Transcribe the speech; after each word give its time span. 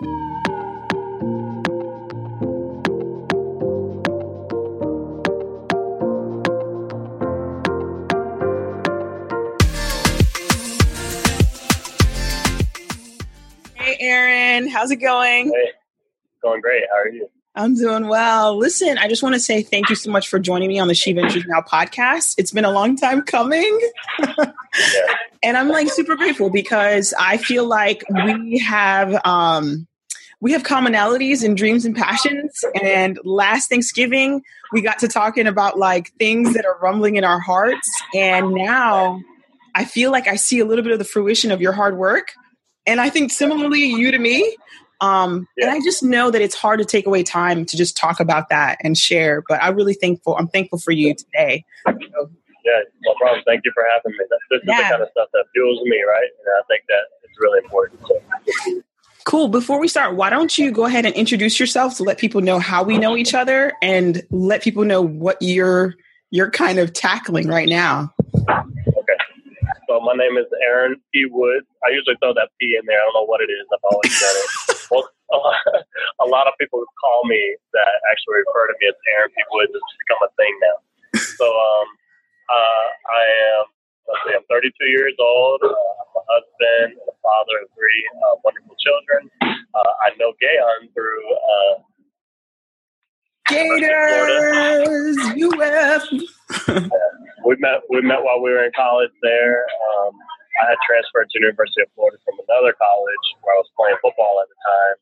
Hey, 0.00 0.06
Aaron, 13.98 14.68
how's 14.68 14.92
it 14.92 14.96
going? 14.96 15.48
Hey, 15.48 15.72
going 16.40 16.60
great. 16.60 16.84
How 16.92 17.00
are 17.00 17.08
you? 17.08 17.28
I'm 17.56 17.74
doing 17.74 18.06
well. 18.06 18.56
Listen, 18.56 18.98
I 18.98 19.08
just 19.08 19.24
want 19.24 19.34
to 19.34 19.40
say 19.40 19.62
thank 19.62 19.88
you 19.88 19.96
so 19.96 20.12
much 20.12 20.28
for 20.28 20.38
joining 20.38 20.68
me 20.68 20.78
on 20.78 20.86
the 20.86 20.94
She 20.94 21.12
Ventures 21.12 21.44
Now 21.48 21.60
podcast. 21.60 22.36
It's 22.38 22.52
been 22.52 22.64
a 22.64 22.70
long 22.70 22.94
time 22.96 23.22
coming. 23.22 23.80
Yeah. 24.20 24.44
and 25.42 25.56
I'm 25.56 25.68
like 25.68 25.90
super 25.90 26.14
grateful 26.14 26.50
because 26.50 27.12
I 27.18 27.36
feel 27.36 27.66
like 27.66 28.04
we 28.08 28.58
have 28.58 29.20
um 29.24 29.87
we 30.40 30.52
have 30.52 30.62
commonalities 30.62 31.44
and 31.44 31.56
dreams 31.56 31.84
and 31.84 31.96
passions. 31.96 32.64
And 32.80 33.18
last 33.24 33.68
Thanksgiving, 33.68 34.42
we 34.72 34.80
got 34.80 34.98
to 35.00 35.08
talking 35.08 35.46
about 35.46 35.78
like 35.78 36.12
things 36.18 36.54
that 36.54 36.64
are 36.64 36.78
rumbling 36.80 37.16
in 37.16 37.24
our 37.24 37.40
hearts. 37.40 37.90
And 38.14 38.52
now 38.54 39.20
I 39.74 39.84
feel 39.84 40.12
like 40.12 40.28
I 40.28 40.36
see 40.36 40.60
a 40.60 40.64
little 40.64 40.84
bit 40.84 40.92
of 40.92 40.98
the 40.98 41.04
fruition 41.04 41.50
of 41.50 41.60
your 41.60 41.72
hard 41.72 41.96
work. 41.96 42.32
And 42.86 43.00
I 43.00 43.10
think 43.10 43.32
similarly, 43.32 43.84
you 43.84 44.10
to 44.10 44.18
me. 44.18 44.56
Um, 45.00 45.46
And 45.58 45.70
I 45.70 45.78
just 45.80 46.02
know 46.02 46.30
that 46.30 46.42
it's 46.42 46.54
hard 46.56 46.78
to 46.80 46.84
take 46.84 47.06
away 47.06 47.22
time 47.22 47.64
to 47.66 47.76
just 47.76 47.96
talk 47.96 48.18
about 48.18 48.48
that 48.48 48.78
and 48.82 48.96
share. 48.96 49.42
But 49.48 49.62
I'm 49.62 49.76
really 49.76 49.94
thankful. 49.94 50.36
I'm 50.36 50.48
thankful 50.48 50.78
for 50.78 50.90
you 50.92 51.14
today. 51.14 51.64
So, 51.86 52.30
Yeah, 52.64 52.80
no 53.02 53.14
problem. 53.20 53.42
Thank 53.46 53.62
you 53.64 53.72
for 53.74 53.84
having 53.94 54.18
me. 54.18 54.24
This 54.50 54.60
is 54.62 54.68
Yeah. 54.68 54.76
the 54.76 54.82
kind 54.90 55.02
of 55.02 55.08
stuff 55.10 55.28
that 55.32 55.44
fuels 55.54 55.80
me, 55.84 56.02
right? 56.02 56.30
And 56.38 56.48
I 56.58 56.62
think 56.68 56.82
that 56.88 57.04
it's 57.24 57.38
really 57.40 57.60
important. 57.62 58.00
So, 58.06 58.82
Cool. 59.28 59.48
Before 59.48 59.78
we 59.78 59.88
start, 59.88 60.16
why 60.16 60.30
don't 60.30 60.56
you 60.56 60.72
go 60.72 60.86
ahead 60.86 61.04
and 61.04 61.14
introduce 61.14 61.60
yourself 61.60 61.98
to 61.98 62.02
let 62.02 62.16
people 62.16 62.40
know 62.40 62.58
how 62.58 62.82
we 62.82 62.96
know 62.96 63.14
each 63.14 63.34
other 63.34 63.76
and 63.82 64.24
let 64.30 64.62
people 64.62 64.88
know 64.88 65.02
what 65.02 65.36
you're 65.42 65.96
you're 66.30 66.50
kind 66.50 66.78
of 66.78 66.94
tackling 66.94 67.46
right 67.46 67.68
now. 67.68 68.08
okay. 68.48 69.18
So 69.84 70.00
my 70.00 70.16
name 70.16 70.40
is 70.40 70.48
Aaron 70.64 70.96
P. 71.12 71.28
Woods. 71.28 71.68
I 71.84 71.92
usually 71.92 72.16
throw 72.24 72.32
that 72.32 72.48
P 72.58 72.72
in 72.72 72.86
there. 72.88 72.96
I 72.96 73.04
don't 73.04 73.20
know 73.20 73.28
what 73.28 73.44
it 73.44 73.52
is. 73.52 73.68
I've 73.68 73.84
always 73.92 74.16
done 74.16 74.32
it. 74.32 74.48
well, 74.90 75.04
a 76.24 76.26
lot 76.26 76.48
of 76.48 76.54
people 76.56 76.80
call 76.96 77.28
me 77.28 77.36
that 77.76 77.92
actually 78.08 78.40
refer 78.48 78.72
to 78.72 78.74
me 78.80 78.88
as 78.88 78.96
Aaron 79.12 79.28
P. 79.36 79.44
Woods. 79.52 79.72
It's 79.76 79.96
become 80.08 80.24
a 80.24 80.32
thing 80.40 80.56
now. 80.64 80.76
So 81.36 81.44
um, 81.44 81.86
uh, 82.48 82.86
I 83.12 83.22
am, 83.60 83.64
see, 84.24 84.34
I'm 84.36 84.44
32 84.48 84.72
years 84.88 85.16
old. 85.18 85.60
Uh, 85.62 85.68
I'm 85.68 86.12
a 86.16 86.24
husband 86.28 87.00
and 87.00 87.08
a 87.08 87.16
father 87.20 87.56
of 87.64 87.68
three 87.76 88.02
uh, 88.24 88.34
wonderful 88.44 88.76
children. 88.80 89.30
Uh, 89.42 89.92
I 90.04 90.16
know 90.18 90.32
Gayon 90.40 90.88
through 90.94 91.24
uh, 91.36 91.74
Gators, 93.48 95.16
UF. 95.40 96.02
we 97.44 97.56
met 97.60 97.80
we 97.88 98.00
met 98.04 98.20
while 98.20 98.40
we 98.44 98.52
were 98.52 98.64
in 98.64 98.72
college 98.76 99.12
there. 99.22 99.64
Um, 99.64 100.12
I 100.60 100.74
had 100.74 100.80
transferred 100.84 101.32
to 101.32 101.36
the 101.40 101.48
University 101.48 101.80
of 101.80 101.88
Florida 101.94 102.18
from 102.24 102.36
another 102.44 102.76
college 102.76 103.26
where 103.40 103.56
I 103.56 103.58
was 103.62 103.70
playing 103.72 103.96
football 104.04 104.42
at 104.44 104.48
the 104.52 104.58
time. 104.58 104.96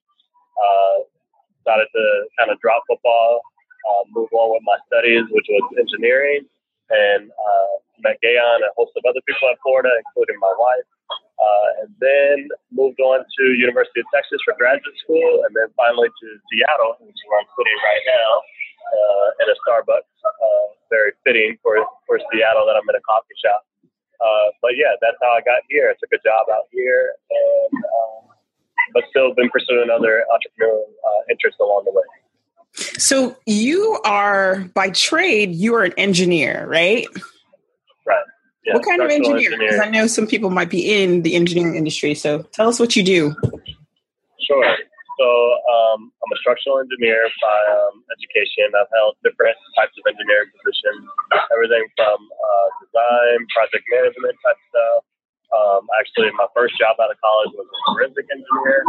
Uh, 0.57 0.97
decided 1.67 1.91
to 1.91 2.05
kind 2.39 2.51
of 2.55 2.61
drop 2.63 2.87
football, 2.87 3.43
uh, 3.91 4.03
move 4.15 4.31
on 4.31 4.55
with 4.55 4.63
my 4.63 4.79
studies, 4.87 5.27
which 5.35 5.47
was 5.51 5.65
engineering, 5.75 6.47
and 6.91 7.31
uh, 7.35 7.75
met 8.03 8.21
Gayon 8.23 8.61
a 8.63 8.71
host 8.77 8.93
of 8.97 9.05
other 9.09 9.23
people 9.25 9.49
in 9.49 9.57
Florida, 9.63 9.91
including 10.07 10.39
my 10.41 10.53
wife. 10.57 10.89
Uh, 11.37 11.85
and 11.85 11.91
then 12.01 12.49
moved 12.73 12.97
on 12.99 13.21
to 13.21 13.43
University 13.61 14.01
of 14.01 14.09
Texas 14.09 14.41
for 14.41 14.57
graduate 14.57 14.97
school, 15.05 15.45
and 15.45 15.53
then 15.53 15.69
finally 15.77 16.09
to 16.09 16.27
Seattle, 16.49 16.97
which 17.05 17.13
is 17.13 17.25
where 17.29 17.45
I'm 17.45 17.51
sitting 17.53 17.79
right 17.85 18.05
now, 18.09 18.31
uh, 18.89 19.43
at 19.45 19.47
a 19.53 19.57
Starbucks. 19.61 20.11
Uh, 20.25 20.67
very 20.89 21.13
fitting 21.25 21.59
for 21.63 21.77
for 22.09 22.19
Seattle 22.33 22.65
that 22.67 22.81
I'm 22.81 22.89
in 22.89 22.97
a 22.97 23.05
coffee 23.05 23.37
shop. 23.37 23.69
Uh, 24.17 24.49
but 24.63 24.81
yeah, 24.81 24.97
that's 25.01 25.21
how 25.21 25.37
I 25.37 25.45
got 25.45 25.61
here. 25.69 25.93
I 25.93 25.95
took 26.01 26.13
a 26.13 26.23
job 26.25 26.49
out 26.49 26.73
here, 26.73 27.15
and 27.31 27.85
um, 27.85 28.33
but 28.95 29.05
still 29.11 29.35
been 29.35 29.51
pursuing 29.51 29.91
other 29.91 30.25
entrepreneurial 30.33 30.89
uh, 30.89 31.23
interests 31.31 31.61
along 31.61 31.85
the 31.85 31.93
way. 31.93 32.09
So 32.99 33.37
you 33.47 34.01
are 34.05 34.65
by 34.75 34.91
trade, 34.91 35.55
you 35.55 35.75
are 35.75 35.85
an 35.85 35.95
engineer, 35.97 36.67
right? 36.69 37.07
Yeah, 38.67 38.75
what 38.75 38.83
kind 38.83 38.99
of 38.99 39.11
engineer? 39.11 39.55
Because 39.55 39.79
I 39.79 39.89
know 39.89 40.11
some 40.11 40.27
people 40.27 40.51
might 40.51 40.71
be 40.71 40.91
in 40.91 41.23
the 41.23 41.39
engineering 41.39 41.79
industry. 41.79 42.19
So 42.19 42.43
tell 42.51 42.67
us 42.67 42.83
what 42.83 42.99
you 42.99 43.07
do. 43.07 43.31
Sure. 44.43 44.75
So 45.17 45.27
um, 45.71 46.11
I'm 46.11 46.31
a 46.35 46.39
structural 46.43 46.83
engineer 46.83 47.23
by 47.39 47.59
um, 47.73 48.03
education. 48.11 48.69
I've 48.75 48.91
held 48.91 49.15
different 49.23 49.55
types 49.79 49.95
of 49.97 50.05
engineering 50.11 50.51
positions, 50.59 51.07
everything 51.55 51.87
from 51.95 52.19
uh, 52.19 52.69
design, 52.83 53.39
project 53.55 53.87
management 53.87 54.35
type 54.43 54.59
stuff. 54.69 55.07
Um, 55.55 55.87
actually, 56.03 56.29
my 56.35 56.51
first 56.53 56.75
job 56.75 56.99
out 56.99 57.09
of 57.09 57.17
college 57.23 57.55
was 57.55 57.71
a 57.71 57.79
forensic 57.95 58.27
engineer, 58.35 58.83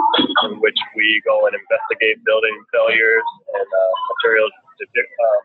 in 0.50 0.58
which 0.58 0.76
we 0.98 1.22
go 1.22 1.46
and 1.46 1.54
investigate 1.54 2.18
building 2.26 2.58
failures 2.74 3.28
and 3.56 3.70
uh, 3.70 3.94
material 4.18 4.50
um, 4.50 5.44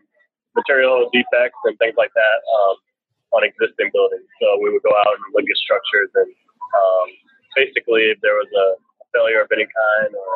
material 0.56 1.12
defects 1.12 1.60
and 1.68 1.76
things 1.78 1.94
like 2.00 2.10
that 2.16 2.38
um, 2.48 2.74
on 3.32 3.44
existing 3.44 3.88
buildings. 3.92 4.28
So 4.40 4.60
we 4.60 4.72
would 4.72 4.84
go 4.84 4.92
out 4.92 5.12
and 5.16 5.24
look 5.32 5.48
at 5.48 5.58
structures 5.60 6.12
and 6.14 6.30
um, 6.72 7.08
basically, 7.56 8.08
if 8.12 8.18
there 8.24 8.36
was 8.36 8.48
a 8.48 8.66
failure 9.12 9.44
of 9.44 9.48
any 9.52 9.68
kind 9.68 10.10
or 10.16 10.32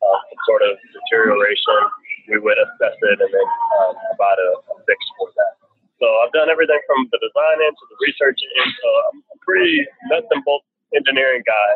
uh, 0.00 0.18
some 0.32 0.40
sort 0.48 0.62
of 0.64 0.76
deterioration, 0.92 1.80
we 2.28 2.40
would 2.40 2.56
assess 2.56 2.96
it 2.96 3.18
and 3.20 3.30
then 3.32 3.48
um, 3.80 3.92
provide 4.12 4.40
a, 4.40 4.50
a 4.72 4.74
fix 4.88 5.00
for 5.20 5.28
that. 5.36 5.60
So 6.00 6.08
I've 6.20 6.32
done 6.32 6.48
everything 6.48 6.80
from 6.88 7.08
the 7.12 7.20
design 7.20 7.58
end 7.64 7.74
to 7.76 7.84
the 7.88 7.98
research 8.00 8.40
end. 8.40 8.70
So 8.80 8.88
I'm 9.08 9.18
a 9.32 9.36
pretty 9.44 9.84
nuts 10.08 10.28
and 10.32 10.42
bolts 10.44 10.68
engineering 10.96 11.44
guy 11.44 11.70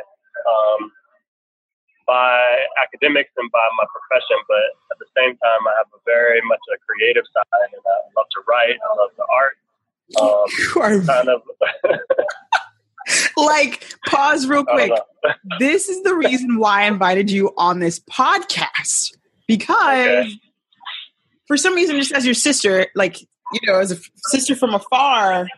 um, 0.49 0.81
by 2.09 2.65
academics 2.81 3.33
and 3.37 3.49
by 3.53 3.67
my 3.77 3.85
profession, 3.93 4.41
but 4.49 4.65
at 4.89 4.99
the 5.01 5.11
same 5.13 5.37
time, 5.37 5.63
I 5.69 5.73
have 5.85 5.93
a 5.93 6.01
very 6.09 6.41
much 6.49 6.63
a 6.73 6.81
creative 6.81 7.29
side, 7.29 7.69
and 7.69 7.85
I 7.85 7.97
love 8.17 8.29
to 8.33 8.41
write. 8.49 8.81
I 8.81 8.89
love 8.97 9.13
the 9.21 9.29
art. 9.29 9.61
Um, 10.21 10.39
You 10.75 10.81
are 10.83 11.01
kind 11.03 11.29
of. 11.29 11.43
like 13.37 13.85
pause 14.07 14.47
real 14.47 14.65
quick. 14.65 14.93
This 15.59 15.89
is 15.89 16.03
the 16.05 16.15
reason 16.15 16.59
why 16.59 16.83
I 16.83 16.87
invited 16.87 17.31
you 17.31 17.53
on 17.59 17.81
this 17.81 17.99
podcast 17.99 19.15
because 19.47 20.27
Okay. 20.27 20.41
for 21.47 21.57
some 21.57 21.75
reason, 21.75 21.97
just 21.97 22.13
as 22.13 22.25
your 22.25 22.35
sister, 22.35 22.87
like 22.95 23.21
you 23.21 23.61
know, 23.67 23.79
as 23.81 23.91
a 23.91 23.97
sister 24.29 24.55
from 24.55 24.75
afar, 24.75 25.49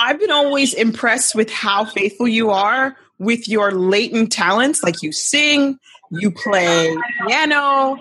I've 0.00 0.18
been 0.18 0.30
always 0.30 0.72
impressed 0.74 1.34
with 1.34 1.50
how 1.50 1.84
faithful 1.84 2.26
you 2.26 2.50
are 2.50 2.96
with 3.18 3.46
your 3.48 3.72
latent 3.72 4.32
talents. 4.32 4.82
Like 4.82 5.02
you 5.02 5.12
sing, 5.12 5.78
you 6.10 6.30
play 6.30 6.96
piano, 7.26 7.96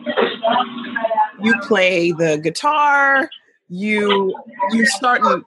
you 1.43 1.53
play 1.63 2.11
the 2.13 2.39
guitar, 2.41 3.29
you 3.69 4.35
you 4.71 4.85
starting. 4.85 5.43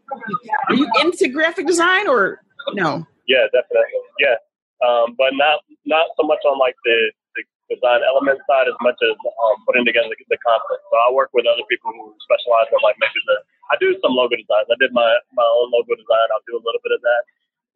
Are 0.68 0.74
you 0.74 0.88
into 1.00 1.28
graphic 1.28 1.66
design 1.66 2.08
or 2.08 2.42
no? 2.74 3.06
Yeah, 3.26 3.46
definitely. 3.52 4.00
Yeah, 4.18 4.36
um, 4.84 5.14
but 5.16 5.32
not 5.36 5.60
not 5.86 6.08
so 6.16 6.26
much 6.26 6.40
on 6.44 6.58
like 6.58 6.76
the, 6.84 7.12
the 7.36 7.42
design 7.76 8.00
element 8.04 8.40
side 8.44 8.68
as 8.68 8.76
much 8.80 8.96
as 9.00 9.16
um, 9.16 9.56
putting 9.66 9.84
together 9.84 10.08
the, 10.12 10.18
the 10.28 10.38
content. 10.44 10.80
So 10.90 10.94
I 11.00 11.12
work 11.12 11.30
with 11.32 11.46
other 11.46 11.64
people 11.68 11.92
who 11.92 12.12
specialize 12.20 12.68
in 12.72 12.80
like 12.82 12.96
maybe 13.00 13.20
the. 13.26 13.36
I 13.70 13.78
do 13.78 13.94
some 14.02 14.12
logo 14.12 14.34
designs. 14.34 14.68
I 14.68 14.76
did 14.80 14.92
my 14.92 15.08
my 15.32 15.46
own 15.46 15.70
logo 15.72 15.94
design. 15.96 16.26
I'll 16.34 16.44
do 16.44 16.58
a 16.58 16.64
little 16.64 16.82
bit 16.82 16.92
of 16.92 17.00
that, 17.00 17.22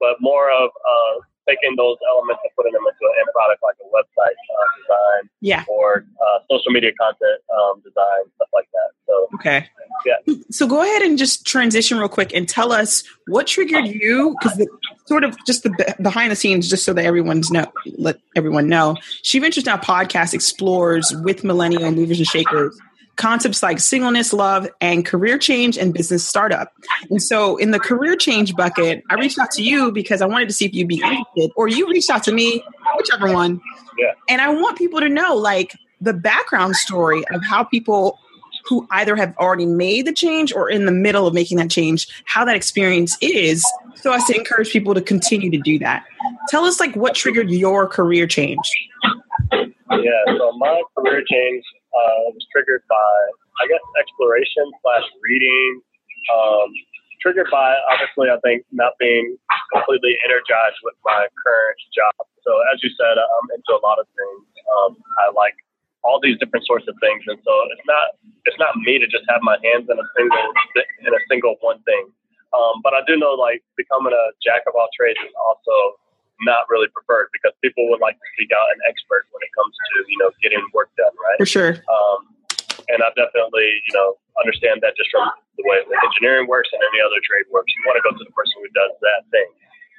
but 0.01 0.21
more 0.21 0.51
of 0.51 0.69
uh, 0.69 1.15
taking 1.49 1.77
those 1.77 1.97
elements 2.09 2.41
and 2.45 2.53
putting 2.57 2.73
them 2.73 2.83
into 2.87 3.05
an 3.05 3.15
end 3.21 3.29
product 3.35 3.63
like 3.63 3.77
a 3.81 3.89
website 3.93 4.33
uh, 4.33 4.67
design 4.81 5.31
Yeah. 5.41 5.65
or 5.69 6.05
uh, 6.21 6.39
social 6.51 6.73
media 6.73 6.91
content 6.99 7.41
um, 7.55 7.81
design 7.85 8.25
stuff 8.37 8.49
like 8.53 8.69
that. 8.73 8.91
So 9.07 9.29
Okay. 9.35 9.69
Yeah. 10.07 10.35
So 10.51 10.67
go 10.67 10.83
ahead 10.83 11.03
and 11.03 11.17
just 11.19 11.47
transition 11.47 11.99
real 11.99 12.09
quick 12.09 12.33
and 12.35 12.49
tell 12.49 12.73
us 12.73 13.05
what 13.29 13.47
triggered 13.47 13.87
you 13.87 14.35
because 14.41 14.67
sort 15.07 15.25
of 15.25 15.37
just 15.47 15.63
the 15.63 15.95
behind 16.03 16.33
the 16.33 16.37
scenes, 16.37 16.69
just 16.69 16.85
so 16.85 16.93
that 16.95 17.05
everyone's 17.05 17.51
know, 17.51 17.67
let 17.99 18.17
everyone 18.37 18.69
know. 18.69 18.97
She 19.23 19.39
Ventures 19.39 19.67
Now 19.67 19.77
podcast 19.77 20.35
explores 20.35 21.15
with 21.23 21.45
millennial 21.45 21.91
movers 21.93 22.19
and 22.19 22.27
shakers 22.27 22.79
concepts 23.17 23.63
like 23.63 23.79
singleness, 23.81 24.33
love, 24.33 24.69
and 24.81 25.05
career 25.05 25.39
change 25.39 25.79
and 25.79 25.95
business 25.95 26.27
startup. 26.27 26.73
And 27.11 27.23
so 27.23 27.57
in 27.57 27.71
the 27.71 27.79
career 27.79 28.17
change 28.17 28.55
bucket, 28.55 29.03
I 29.11 29.15
reached 29.15 29.39
out 29.39 29.51
to 29.53 29.63
you 29.63 29.93
because 29.93 30.21
I 30.21 30.27
wanted 30.27 30.49
to 30.49 30.55
see 30.55 30.65
if 30.65 30.75
you'd 30.75 30.89
be 30.89 31.01
interested, 31.01 31.51
or 31.57 31.69
you 31.69 31.89
reached 31.89 32.11
out 32.11 32.25
to 32.25 32.33
me, 32.33 32.65
whichever 32.97 33.33
one. 33.33 33.61
Yeah. 33.99 34.13
And 34.29 34.41
I 34.41 34.49
want 34.51 34.79
people 34.79 35.01
to 35.01 35.09
know 35.09 35.37
like 35.37 35.77
the 36.01 36.13
background 36.13 36.77
story 36.77 37.25
of 37.33 37.45
how 37.45 37.65
people 37.65 38.19
who 38.67 38.87
either 38.91 39.15
have 39.15 39.37
already 39.37 39.67
made 39.67 40.07
the 40.07 40.13
change 40.13 40.53
or 40.53 40.71
in 40.71 40.87
the 40.87 40.93
middle 40.93 41.27
of 41.27 41.35
making 41.35 41.59
that 41.59 41.71
change, 41.71 42.09
how 42.25 42.45
that 42.45 42.57
experience 42.57 43.17
is, 43.21 43.65
so 43.95 44.13
as 44.13 44.25
to 44.25 44.35
encourage 44.35 44.71
people 44.71 44.95
to 44.95 45.03
continue 45.03 45.51
to 45.51 45.59
do 45.59 45.79
that. 45.79 46.03
Tell 46.49 46.65
us 46.65 46.81
like 46.81 46.97
what 46.97 47.15
triggered 47.15 47.51
your 47.51 47.87
career 47.87 48.27
change. 48.27 48.59
Yeah, 49.53 50.37
so 50.39 50.53
my 50.53 50.83
career 50.97 51.23
change 51.31 51.63
uh, 51.95 52.35
was 52.35 52.45
triggered 52.51 52.83
by, 52.91 53.15
I 53.63 53.71
guess, 53.71 53.83
exploration 53.99 54.67
slash 54.83 55.07
reading. 55.23 55.81
Um, 56.35 56.69
triggered 57.23 57.49
by, 57.49 57.79
obviously, 57.89 58.29
I 58.29 58.37
think 58.45 58.67
not 58.75 58.99
being 58.99 59.39
completely 59.73 60.19
energized 60.27 60.81
with 60.83 60.99
my 61.07 61.25
current 61.41 61.81
job. 61.95 62.27
So, 62.45 62.53
as 62.75 62.83
you 62.85 62.91
said, 62.99 63.17
I'm 63.17 63.49
into 63.57 63.73
a 63.73 63.81
lot 63.81 63.97
of 63.97 64.05
things. 64.13 64.45
Um, 64.69 64.93
I 65.25 65.33
like 65.33 65.57
all 66.05 66.21
these 66.21 66.37
different 66.37 66.69
sorts 66.69 66.85
of 66.85 66.95
things, 67.01 67.25
and 67.25 67.41
so 67.41 67.53
it's 67.73 67.87
not 67.89 68.21
it's 68.45 68.61
not 68.61 68.77
me 68.85 69.01
to 69.01 69.09
just 69.09 69.25
have 69.33 69.41
my 69.41 69.57
hands 69.65 69.89
in 69.89 69.97
a 69.97 70.07
single 70.13 70.47
in 71.09 71.13
a 71.17 71.23
single 71.33 71.57
one 71.65 71.81
thing. 71.89 72.13
Um, 72.53 72.85
but 72.85 72.93
I 72.93 73.01
do 73.09 73.17
know 73.17 73.33
like 73.35 73.65
becoming 73.75 74.13
a 74.13 74.25
jack 74.45 74.69
of 74.69 74.77
all 74.77 74.87
trades 74.93 75.19
is 75.25 75.33
also 75.35 75.97
not 76.45 76.69
really 76.69 76.89
preferred 76.93 77.33
because 77.33 77.57
people 77.65 77.89
would 77.91 78.01
like 78.01 78.17
to 78.17 78.29
seek 78.39 78.53
out 78.53 78.69
an 78.73 78.81
expert 78.87 79.27
when 79.33 79.43
it 79.43 79.53
comes 79.57 79.73
to 79.73 79.93
you 80.09 80.19
know 80.21 80.31
getting 80.45 80.63
work 80.77 80.93
done, 80.97 81.13
right? 81.19 81.39
For 81.41 81.49
sure. 81.49 81.81
Um, 81.89 82.31
and 82.93 83.01
I 83.01 83.09
definitely 83.17 83.69
you 83.89 83.93
know 83.97 84.21
understand 84.39 84.85
that 84.85 84.95
just 84.95 85.09
from 85.11 85.27
the 85.57 85.65
way 85.67 85.81
that 85.81 85.99
engineering 86.05 86.51
works 86.51 86.71
and 86.75 86.83
any 86.83 87.01
other 87.01 87.23
trade 87.23 87.47
works. 87.51 87.71
You 87.75 87.83
want 87.87 87.99
to 87.99 88.05
go 88.05 88.13
to 88.13 88.23
the 88.23 88.35
person 88.35 88.59
who 88.61 88.71
does 88.75 88.95
that 89.01 89.27
thing. 89.31 89.49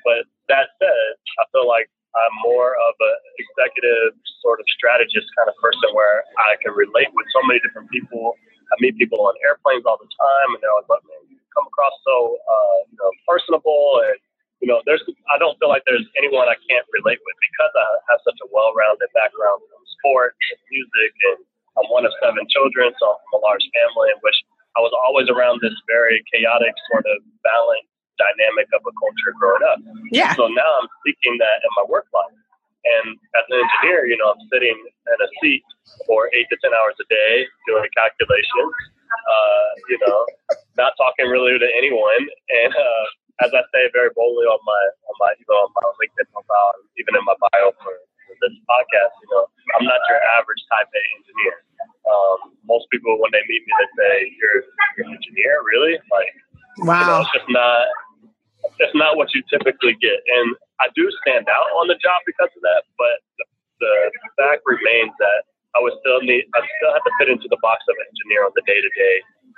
But 0.03 0.29
that 0.51 0.75
said, 0.77 1.09
I 1.41 1.49
feel 1.49 1.65
like 1.65 1.89
I'm 2.15 2.35
more 2.45 2.77
of 2.77 2.93
an 2.99 3.17
executive 3.41 4.15
sort 4.39 4.61
of 4.61 4.65
strategist 4.71 5.27
kind 5.35 5.51
of 5.51 5.55
person 5.59 5.91
where 5.91 6.23
I 6.47 6.55
can 6.63 6.71
relate 6.71 7.11
with 7.11 7.27
so 7.35 7.43
many 7.43 7.59
different 7.59 7.91
people. 7.91 8.37
I 8.71 8.75
meet 8.79 8.95
people 8.95 9.19
on 9.25 9.35
airplanes 9.43 9.83
all 9.83 9.99
the 9.99 10.07
time, 10.07 10.49
and 10.55 10.59
they're 10.63 10.73
like, 10.73 10.87
"Man, 10.89 11.21
you 11.27 11.37
come 11.53 11.67
across 11.67 11.95
so 12.03 12.39
uh, 12.39 12.77
you 12.91 12.97
know 12.99 13.11
personable 13.27 14.03
and 14.05 14.19
you 14.63 14.67
know, 14.67 14.79
there's 14.87 15.03
I 15.31 15.37
don't 15.37 15.57
feel 15.59 15.69
like 15.69 15.83
there's 15.85 16.05
anyone 16.15 16.47
I 16.47 16.57
can't 16.69 16.87
relate 16.95 17.19
with 17.21 17.37
because 17.51 17.73
I 17.75 17.87
have 18.11 18.19
such 18.23 18.39
a 18.39 18.47
well-rounded 18.49 19.11
background 19.11 19.61
from 19.67 19.81
sport 19.99 20.33
and 20.51 20.59
music, 20.71 21.11
and 21.33 21.39
I'm 21.75 21.87
one 21.91 22.07
of 22.07 22.13
seven 22.23 22.47
children, 22.47 22.95
so 22.97 23.03
I'm 23.13 23.19
from 23.27 23.39
a 23.39 23.41
large 23.43 23.65
family 23.75 24.15
in 24.15 24.19
which 24.23 24.39
I 24.75 24.83
was 24.83 24.95
always 24.95 25.27
around 25.27 25.59
this 25.59 25.75
very 25.87 26.23
chaotic 26.31 26.71
sort 26.91 27.07
of 27.07 27.19
balanced 27.43 27.91
dynamic 28.15 28.67
of 28.71 28.79
a 28.87 28.93
culture 28.95 29.31
growing 29.35 29.63
up. 29.67 29.79
Yeah. 30.11 30.31
So 30.39 30.47
now 30.47 30.71
I'm 30.79 30.87
seeking 31.03 31.35
that 31.39 31.63
in 31.63 31.71
my 31.75 31.85
work 31.91 32.07
life. 32.15 32.35
And 32.85 33.17
as 33.35 33.43
an 33.49 33.59
engineer, 33.59 34.05
you 34.05 34.15
know, 34.15 34.31
I'm 34.31 34.43
sitting 34.53 34.77
in 34.77 35.17
a 35.19 35.29
seat 35.41 35.65
for 36.05 36.29
eight 36.37 36.47
to 36.53 36.57
ten 36.61 36.71
hours 36.71 36.95
a 37.01 37.07
day 37.09 37.43
doing 37.67 37.87
calculations. 37.91 38.73
Uh, 39.05 39.69
you 39.89 39.97
know, 40.05 40.25
not 40.77 40.93
talking 40.97 41.27
really 41.27 41.57
to 41.57 41.69
anyone, 41.77 42.23
and 42.49 42.73
uh, 42.73 43.05
as 43.43 43.51
I 43.51 43.63
say 43.75 43.91
very 43.91 44.11
boldly 44.15 44.47
on 44.47 44.61
my 44.63 44.83
on 45.11 45.15
my 45.19 45.31
you 45.35 45.45
know 45.47 45.67
on 45.67 45.71
my 45.75 45.83
LinkedIn 45.99 46.27
profile, 46.31 46.71
even 46.95 47.19
in 47.19 47.23
my 47.27 47.35
bio 47.35 47.75
for, 47.83 47.95
for 48.27 48.35
this 48.39 48.55
podcast, 48.63 49.13
you 49.19 49.27
know, 49.31 49.43
I'm 49.75 49.83
not 49.83 49.99
your 50.07 50.21
average 50.39 50.63
type 50.71 50.87
A 50.87 51.01
engineer. 51.19 51.55
Um, 52.07 52.37
most 52.63 52.87
people 52.91 53.19
when 53.19 53.35
they 53.35 53.43
meet 53.49 53.63
me, 53.65 53.71
they 53.75 53.89
say, 53.99 54.13
"You're, 54.39 54.59
you're 54.95 55.07
an 55.11 55.19
engineer, 55.19 55.59
really?" 55.67 55.99
Like, 56.07 56.31
wow, 56.85 56.95
you 56.95 57.05
know, 57.07 57.19
it's 57.27 57.33
just 57.35 57.49
not 57.51 57.83
it's 58.79 58.95
not 58.95 59.19
what 59.19 59.35
you 59.35 59.43
typically 59.51 59.99
get, 59.99 60.15
and 60.15 60.55
I 60.79 60.87
do 60.95 61.03
stand 61.23 61.47
out 61.51 61.67
on 61.75 61.91
the 61.91 61.99
job 61.99 62.23
because 62.23 62.51
of 62.55 62.61
that. 62.63 62.87
But 62.95 63.19
the, 63.35 63.47
the 63.83 64.31
fact 64.39 64.63
remains 64.63 65.11
that 65.19 65.43
I 65.75 65.83
would 65.83 65.93
still 65.99 66.23
need 66.23 66.47
I 66.55 66.63
still 66.63 66.91
have 66.95 67.03
to 67.03 67.13
fit 67.19 67.27
into 67.27 67.51
the 67.51 67.59
box 67.59 67.83
of 67.91 67.95
engineer 67.99 68.47
on 68.47 68.55
the 68.55 68.63
day 68.63 68.79
to 68.79 68.91
day 68.95 69.15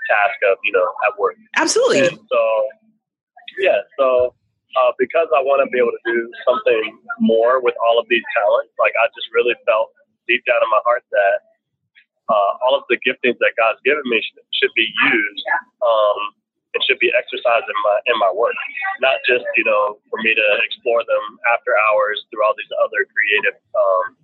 task 0.10 0.38
of 0.50 0.58
you 0.66 0.74
know 0.74 0.88
at 1.06 1.14
work. 1.22 1.38
Absolutely. 1.56 2.10
And 2.10 2.18
so 2.26 2.42
yeah, 3.58 3.82
so 3.98 4.34
uh, 4.78 4.92
because 5.00 5.28
I 5.34 5.42
want 5.42 5.66
to 5.66 5.68
be 5.74 5.82
able 5.82 5.96
to 5.96 6.06
do 6.06 6.30
something 6.46 7.00
more 7.20 7.64
with 7.64 7.74
all 7.82 7.98
of 7.98 8.06
these 8.10 8.26
talents, 8.36 8.74
like 8.78 8.94
I 9.00 9.10
just 9.18 9.28
really 9.34 9.56
felt 9.66 9.94
deep 10.28 10.44
down 10.46 10.60
in 10.60 10.70
my 10.70 10.84
heart 10.84 11.08
that 11.10 11.48
uh, 12.28 12.52
all 12.68 12.76
of 12.76 12.84
the 12.92 13.00
giftings 13.02 13.40
that 13.40 13.56
God's 13.56 13.80
given 13.88 14.04
me 14.12 14.20
should, 14.20 14.44
should 14.52 14.74
be 14.76 14.88
used 15.08 15.46
um, 15.80 16.20
and 16.76 16.84
should 16.84 17.00
be 17.00 17.08
exercised 17.16 17.66
in 17.66 17.80
my 17.82 17.98
in 18.12 18.16
my 18.20 18.32
work, 18.36 18.58
not 19.00 19.18
just 19.24 19.48
you 19.56 19.64
know 19.64 19.98
for 20.12 20.20
me 20.20 20.36
to 20.36 20.48
explore 20.68 21.02
them 21.08 21.24
after 21.56 21.72
hours 21.90 22.20
through 22.30 22.44
all 22.44 22.54
these 22.60 22.72
other 22.84 23.08
creative 23.08 23.58
um, 23.74 24.20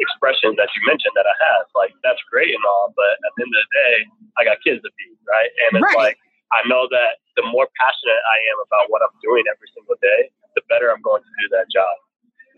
expressions 0.00 0.56
that 0.56 0.72
you 0.72 0.80
mentioned 0.88 1.12
that 1.14 1.28
I 1.28 1.36
have. 1.52 1.68
Like 1.76 1.92
that's 2.00 2.20
great 2.32 2.50
and 2.56 2.64
all, 2.64 2.96
but 2.96 3.20
at 3.20 3.30
the 3.36 3.44
end 3.44 3.52
of 3.52 3.60
the 3.60 3.70
day, 3.76 3.94
I 4.40 4.48
got 4.48 4.56
kids 4.64 4.80
to 4.80 4.90
feed, 4.96 5.20
right? 5.28 5.52
And 5.68 5.70
it's 5.78 5.92
right. 5.92 6.16
like 6.16 6.18
I 6.52 6.60
know 6.68 6.86
that 6.92 7.20
the 7.36 7.44
more 7.48 7.68
passionate 7.80 8.22
I 8.22 8.36
am 8.52 8.58
about 8.68 8.92
what 8.92 9.00
I'm 9.00 9.16
doing 9.24 9.44
every 9.48 9.68
single 9.72 9.96
day, 10.00 10.30
the 10.54 10.62
better 10.68 10.92
I'm 10.92 11.00
going 11.00 11.24
to 11.24 11.32
do 11.40 11.46
that 11.56 11.66
job. 11.72 11.96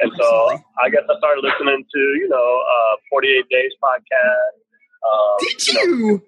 And 0.01 0.11
so 0.19 0.59
I 0.83 0.91
guess 0.91 1.07
I 1.09 1.17
started 1.19 1.47
listening 1.47 1.85
to, 1.87 2.01
you 2.19 2.29
know, 2.29 2.63
uh, 2.63 2.97
48 3.11 3.49
Days 3.49 3.73
podcast. 3.79 4.59
Um, 5.07 5.37
Did 5.41 5.69
you? 5.69 5.87
know, 5.87 6.21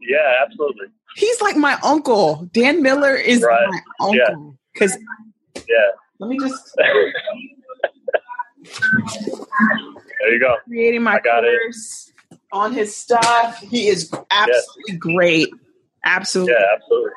yeah, 0.00 0.44
absolutely. 0.44 0.86
He's 1.16 1.40
like 1.40 1.56
my 1.56 1.78
uncle. 1.82 2.48
Dan 2.52 2.82
Miller 2.82 3.16
is 3.16 3.42
right. 3.42 3.68
my 3.68 3.80
uncle. 4.00 4.58
Because, 4.74 4.96
yeah. 5.54 5.62
yeah. 5.68 5.90
Let 6.18 6.30
me 6.30 6.38
just. 6.38 6.76
there 10.18 10.32
you 10.32 10.40
go. 10.40 10.56
Creating 10.66 11.02
my 11.02 11.18
course 11.20 12.12
it. 12.30 12.38
on 12.52 12.72
his 12.72 12.94
stuff. 12.94 13.58
He 13.60 13.88
is 13.88 14.12
absolutely 14.30 14.84
yes. 14.88 14.98
great. 14.98 15.48
Absolutely. 16.06 16.54
Yeah, 16.54 16.70
absolutely. 16.70 17.14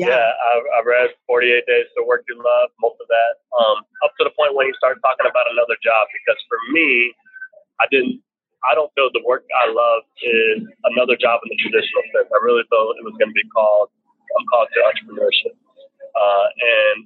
Yeah, 0.00 0.16
yeah 0.16 0.28
I've, 0.56 0.66
I've, 0.80 0.88
read 0.88 1.12
48 1.28 1.68
Days 1.68 1.92
to 1.92 2.08
Work 2.08 2.24
You 2.24 2.40
Love, 2.40 2.72
most 2.80 2.96
of 2.96 3.08
that, 3.12 3.32
um, 3.52 3.84
up 4.00 4.16
to 4.16 4.24
the 4.24 4.32
point 4.32 4.56
when 4.56 4.64
you 4.64 4.74
start 4.80 4.96
talking 5.04 5.28
about 5.28 5.44
another 5.52 5.76
job. 5.84 6.08
Because 6.08 6.40
for 6.48 6.56
me, 6.72 7.12
I 7.84 7.86
didn't, 7.92 8.24
I 8.64 8.72
don't 8.72 8.88
feel 8.96 9.12
the 9.12 9.20
work 9.28 9.44
I 9.60 9.68
love 9.68 10.08
is 10.24 10.64
another 10.88 11.20
job 11.20 11.44
in 11.44 11.52
the 11.52 11.60
traditional 11.60 12.02
sense. 12.16 12.32
I 12.32 12.40
really 12.40 12.64
felt 12.72 12.96
it 12.96 13.04
was 13.04 13.14
going 13.20 13.28
to 13.28 13.36
be 13.36 13.44
called, 13.52 13.92
I'm 14.32 14.46
called 14.48 14.72
to 14.72 14.80
entrepreneurship. 14.88 15.52
Uh, 16.16 16.46
and 16.48 16.96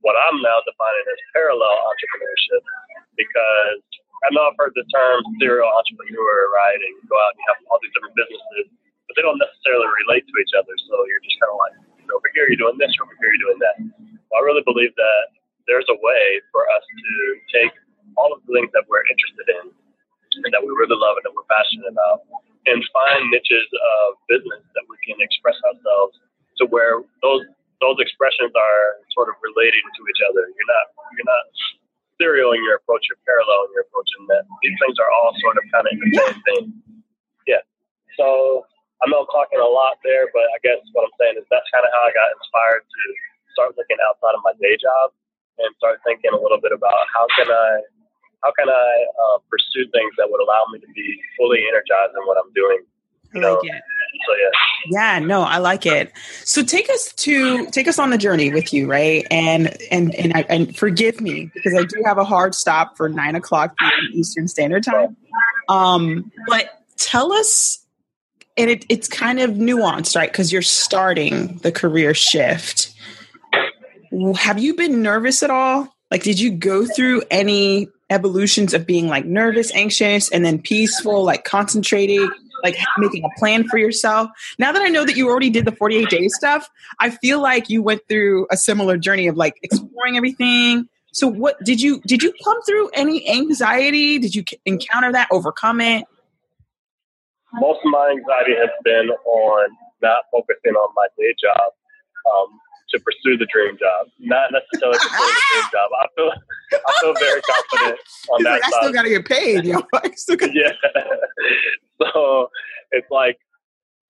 what 0.00 0.16
I'm 0.16 0.40
now 0.40 0.56
defining 0.64 1.06
as 1.12 1.20
parallel 1.36 1.84
entrepreneurship 1.84 2.64
because 3.20 3.84
I 4.24 4.32
know 4.32 4.48
I've 4.48 4.56
heard 4.56 4.72
the 4.72 4.88
term 4.88 5.20
serial 5.36 5.68
entrepreneur, 5.68 6.48
right? 6.48 6.80
And 6.80 6.92
you 6.96 7.04
go 7.04 7.20
out 7.20 7.36
and 7.36 7.40
you 7.44 7.46
have 7.52 7.60
all 7.68 7.78
these 7.84 7.92
different 7.92 8.16
businesses 8.16 8.66
but 9.06 9.14
they 9.14 9.24
don't 9.24 9.38
necessarily 9.38 9.86
relate 10.06 10.26
to 10.26 10.34
each 10.42 10.54
other. 10.58 10.74
So 10.86 10.94
you're 11.06 11.22
just 11.22 11.38
kind 11.38 11.50
of 11.50 11.58
like, 11.58 11.74
over 12.10 12.28
here 12.34 12.46
you're 12.50 12.60
doing 12.60 12.78
this, 12.78 12.92
over 13.02 13.14
here 13.18 13.30
you're 13.34 13.44
doing 13.50 13.60
that. 13.62 13.76
Well, 14.30 14.38
I 14.38 14.46
really 14.46 14.62
believe 14.66 14.94
that 14.94 15.24
there's 15.66 15.86
a 15.90 15.98
way 15.98 16.24
for 16.54 16.66
us 16.70 16.84
to 16.86 17.10
take 17.50 17.74
all 18.14 18.30
of 18.30 18.42
the 18.46 18.54
things 18.54 18.70
that 18.74 18.86
we're 18.86 19.02
interested 19.06 19.46
in 19.62 19.64
and 20.46 20.50
that 20.54 20.62
we 20.62 20.70
really 20.74 20.98
love 20.98 21.18
and 21.18 21.24
that 21.26 21.34
we're 21.34 21.48
passionate 21.50 21.90
about 21.90 22.22
and 22.66 22.82
find 22.94 23.30
niches 23.30 23.66
of 23.72 24.18
business 24.30 24.62
that 24.74 24.84
we 24.90 24.98
can 25.06 25.18
express 25.22 25.58
ourselves 25.66 26.18
to 26.58 26.66
where 26.70 27.02
those 27.22 27.42
those 27.80 28.00
expressions 28.00 28.52
are 28.56 28.84
sort 29.12 29.28
of 29.28 29.36
relating 29.44 29.84
to 29.96 30.00
each 30.08 30.22
other. 30.24 30.48
You're 30.48 30.70
not 30.70 30.86
you're 31.12 31.28
not 31.28 31.44
serial 32.16 32.52
in 32.56 32.64
your 32.64 32.80
approach, 32.80 33.04
you're 33.08 33.20
parallel 33.28 33.68
in 33.68 33.70
your 33.76 33.84
approach, 33.84 34.08
and 34.18 34.24
that 34.32 34.44
these 34.64 34.76
things 34.80 34.96
are 34.96 35.10
all 35.12 35.36
sort 35.44 35.60
of 35.60 35.64
kind 35.68 35.84
of 35.84 35.92
the 35.92 36.08
same 36.16 36.40
thing. 36.48 36.64
Yeah. 37.44 37.62
So 38.16 38.64
I 39.00 39.10
know 39.12 39.24
I'm 39.24 39.30
talking 39.30 39.60
a 39.60 39.68
lot 39.68 40.00
there, 40.00 40.28
but 40.32 40.48
I 40.56 40.58
guess 40.64 40.80
what 40.96 41.04
I'm 41.04 41.16
saying 41.20 41.36
is 41.36 41.44
that's 41.52 41.68
kind 41.68 41.84
of 41.84 41.92
how 41.92 42.02
I 42.08 42.12
got 42.16 42.32
inspired 42.32 42.84
to 42.84 43.02
start 43.52 43.76
looking 43.76 44.00
outside 44.08 44.32
of 44.32 44.42
my 44.44 44.56
day 44.56 44.76
job 44.80 45.12
and 45.60 45.68
start 45.76 46.00
thinking 46.04 46.32
a 46.32 46.40
little 46.40 46.60
bit 46.60 46.72
about 46.72 47.04
how 47.12 47.28
can 47.36 47.48
I 47.48 47.80
how 48.44 48.52
can 48.52 48.68
I 48.68 48.88
uh, 49.16 49.38
pursue 49.50 49.88
things 49.92 50.12
that 50.18 50.28
would 50.28 50.40
allow 50.40 50.64
me 50.72 50.78
to 50.80 50.86
be 50.94 51.20
fully 51.36 51.64
energized 51.68 52.12
in 52.14 52.22
what 52.26 52.36
I'm 52.36 52.52
doing. 52.52 52.84
I 53.34 53.38
like 53.38 53.64
it. 53.64 53.82
So 54.26 54.32
yeah. 54.32 54.50
Yeah, 54.88 55.18
no, 55.18 55.42
I 55.42 55.58
like 55.58 55.84
it. 55.84 56.12
So 56.44 56.62
take 56.62 56.88
us 56.88 57.12
to 57.14 57.66
take 57.70 57.88
us 57.88 57.98
on 57.98 58.10
the 58.10 58.18
journey 58.18 58.52
with 58.52 58.72
you, 58.72 58.86
right? 58.86 59.26
And 59.30 59.76
and 59.90 60.14
and 60.14 60.32
I, 60.34 60.44
and 60.48 60.76
forgive 60.76 61.20
me 61.20 61.50
because 61.54 61.74
I 61.74 61.84
do 61.84 62.02
have 62.04 62.18
a 62.18 62.24
hard 62.24 62.54
stop 62.54 62.96
for 62.96 63.08
nine 63.08 63.34
o'clock 63.34 63.74
Eastern 64.12 64.48
Standard 64.48 64.84
Time. 64.84 65.16
Um, 65.68 66.30
but 66.46 66.82
tell 66.96 67.32
us 67.32 67.84
and 68.56 68.70
it, 68.70 68.86
it's 68.88 69.08
kind 69.08 69.40
of 69.40 69.50
nuanced, 69.50 70.16
right? 70.16 70.30
Because 70.30 70.52
you're 70.52 70.62
starting 70.62 71.58
the 71.58 71.72
career 71.72 72.14
shift. 72.14 72.94
Have 74.36 74.58
you 74.58 74.74
been 74.74 75.02
nervous 75.02 75.42
at 75.42 75.50
all? 75.50 75.94
Like, 76.10 76.22
did 76.22 76.40
you 76.40 76.52
go 76.52 76.86
through 76.86 77.22
any 77.30 77.88
evolutions 78.08 78.72
of 78.72 78.86
being 78.86 79.08
like 79.08 79.24
nervous, 79.24 79.74
anxious, 79.74 80.30
and 80.30 80.44
then 80.44 80.60
peaceful, 80.62 81.24
like 81.24 81.44
concentrating, 81.44 82.30
like 82.62 82.78
making 82.96 83.24
a 83.24 83.38
plan 83.38 83.68
for 83.68 83.76
yourself? 83.76 84.30
Now 84.58 84.72
that 84.72 84.80
I 84.80 84.88
know 84.88 85.04
that 85.04 85.16
you 85.16 85.28
already 85.28 85.50
did 85.50 85.64
the 85.64 85.72
48 85.72 86.08
day 86.08 86.28
stuff, 86.28 86.70
I 87.00 87.10
feel 87.10 87.42
like 87.42 87.68
you 87.68 87.82
went 87.82 88.02
through 88.08 88.46
a 88.50 88.56
similar 88.56 88.96
journey 88.96 89.26
of 89.26 89.36
like 89.36 89.58
exploring 89.62 90.16
everything. 90.16 90.88
So, 91.12 91.26
what 91.26 91.62
did 91.64 91.80
you 91.80 92.00
did 92.06 92.22
you 92.22 92.32
come 92.44 92.62
through 92.62 92.90
any 92.90 93.28
anxiety? 93.28 94.18
Did 94.18 94.34
you 94.34 94.44
encounter 94.64 95.12
that, 95.12 95.28
overcome 95.30 95.80
it? 95.80 96.04
Most 97.54 97.80
of 97.84 97.90
my 97.90 98.10
anxiety 98.10 98.54
has 98.58 98.70
been 98.84 99.10
on 99.10 99.68
not 100.02 100.24
focusing 100.32 100.72
on 100.74 100.88
my 100.94 101.06
day 101.18 101.34
job. 101.40 101.72
Um, 102.26 102.58
to 102.90 103.00
pursue 103.00 103.36
the 103.36 103.46
dream 103.52 103.76
job, 103.78 104.06
not 104.20 104.52
necessarily 104.52 104.96
pursue 104.98 105.10
the 105.10 105.42
dream 105.52 105.66
job. 105.74 105.90
I 105.98 106.06
feel 106.14 106.30
I 106.86 106.92
feel 107.00 107.14
very 107.18 107.42
confident 107.42 107.98
on 108.30 108.38
He's 108.38 108.44
that 108.44 108.50
like, 108.52 108.62
I 108.64 108.70
still 108.80 108.92
gotta 108.92 109.08
get 109.08 109.24
paid, 109.26 109.64
yo. 109.64 109.82
I 109.94 110.10
still 110.14 110.36
gotta- 110.36 110.54
yeah. 110.54 110.70
so 112.02 112.48
it's 112.92 113.10
like 113.10 113.38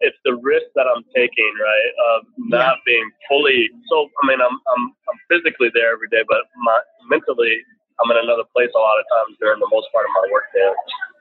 it's 0.00 0.16
the 0.26 0.36
risk 0.36 0.66
that 0.74 0.84
I'm 0.84 1.02
taking, 1.16 1.52
right, 1.56 1.92
of 2.12 2.26
not 2.36 2.76
being 2.84 3.10
fully. 3.28 3.70
So 3.88 4.08
I 4.22 4.26
mean, 4.28 4.40
I'm 4.40 4.60
I'm 4.76 4.82
I'm 5.08 5.18
physically 5.30 5.70
there 5.72 5.92
every 5.92 6.08
day, 6.08 6.22
but 6.28 6.44
my 6.62 6.78
mentally, 7.08 7.56
I'm 7.96 8.12
in 8.12 8.20
another 8.20 8.44
place 8.52 8.68
a 8.76 8.82
lot 8.82 9.00
of 9.00 9.06
times 9.08 9.40
during 9.40 9.56
the 9.56 9.70
most 9.72 9.88
part 9.88 10.04
of 10.04 10.12
my 10.12 10.28
work 10.28 10.52
day, 10.52 10.68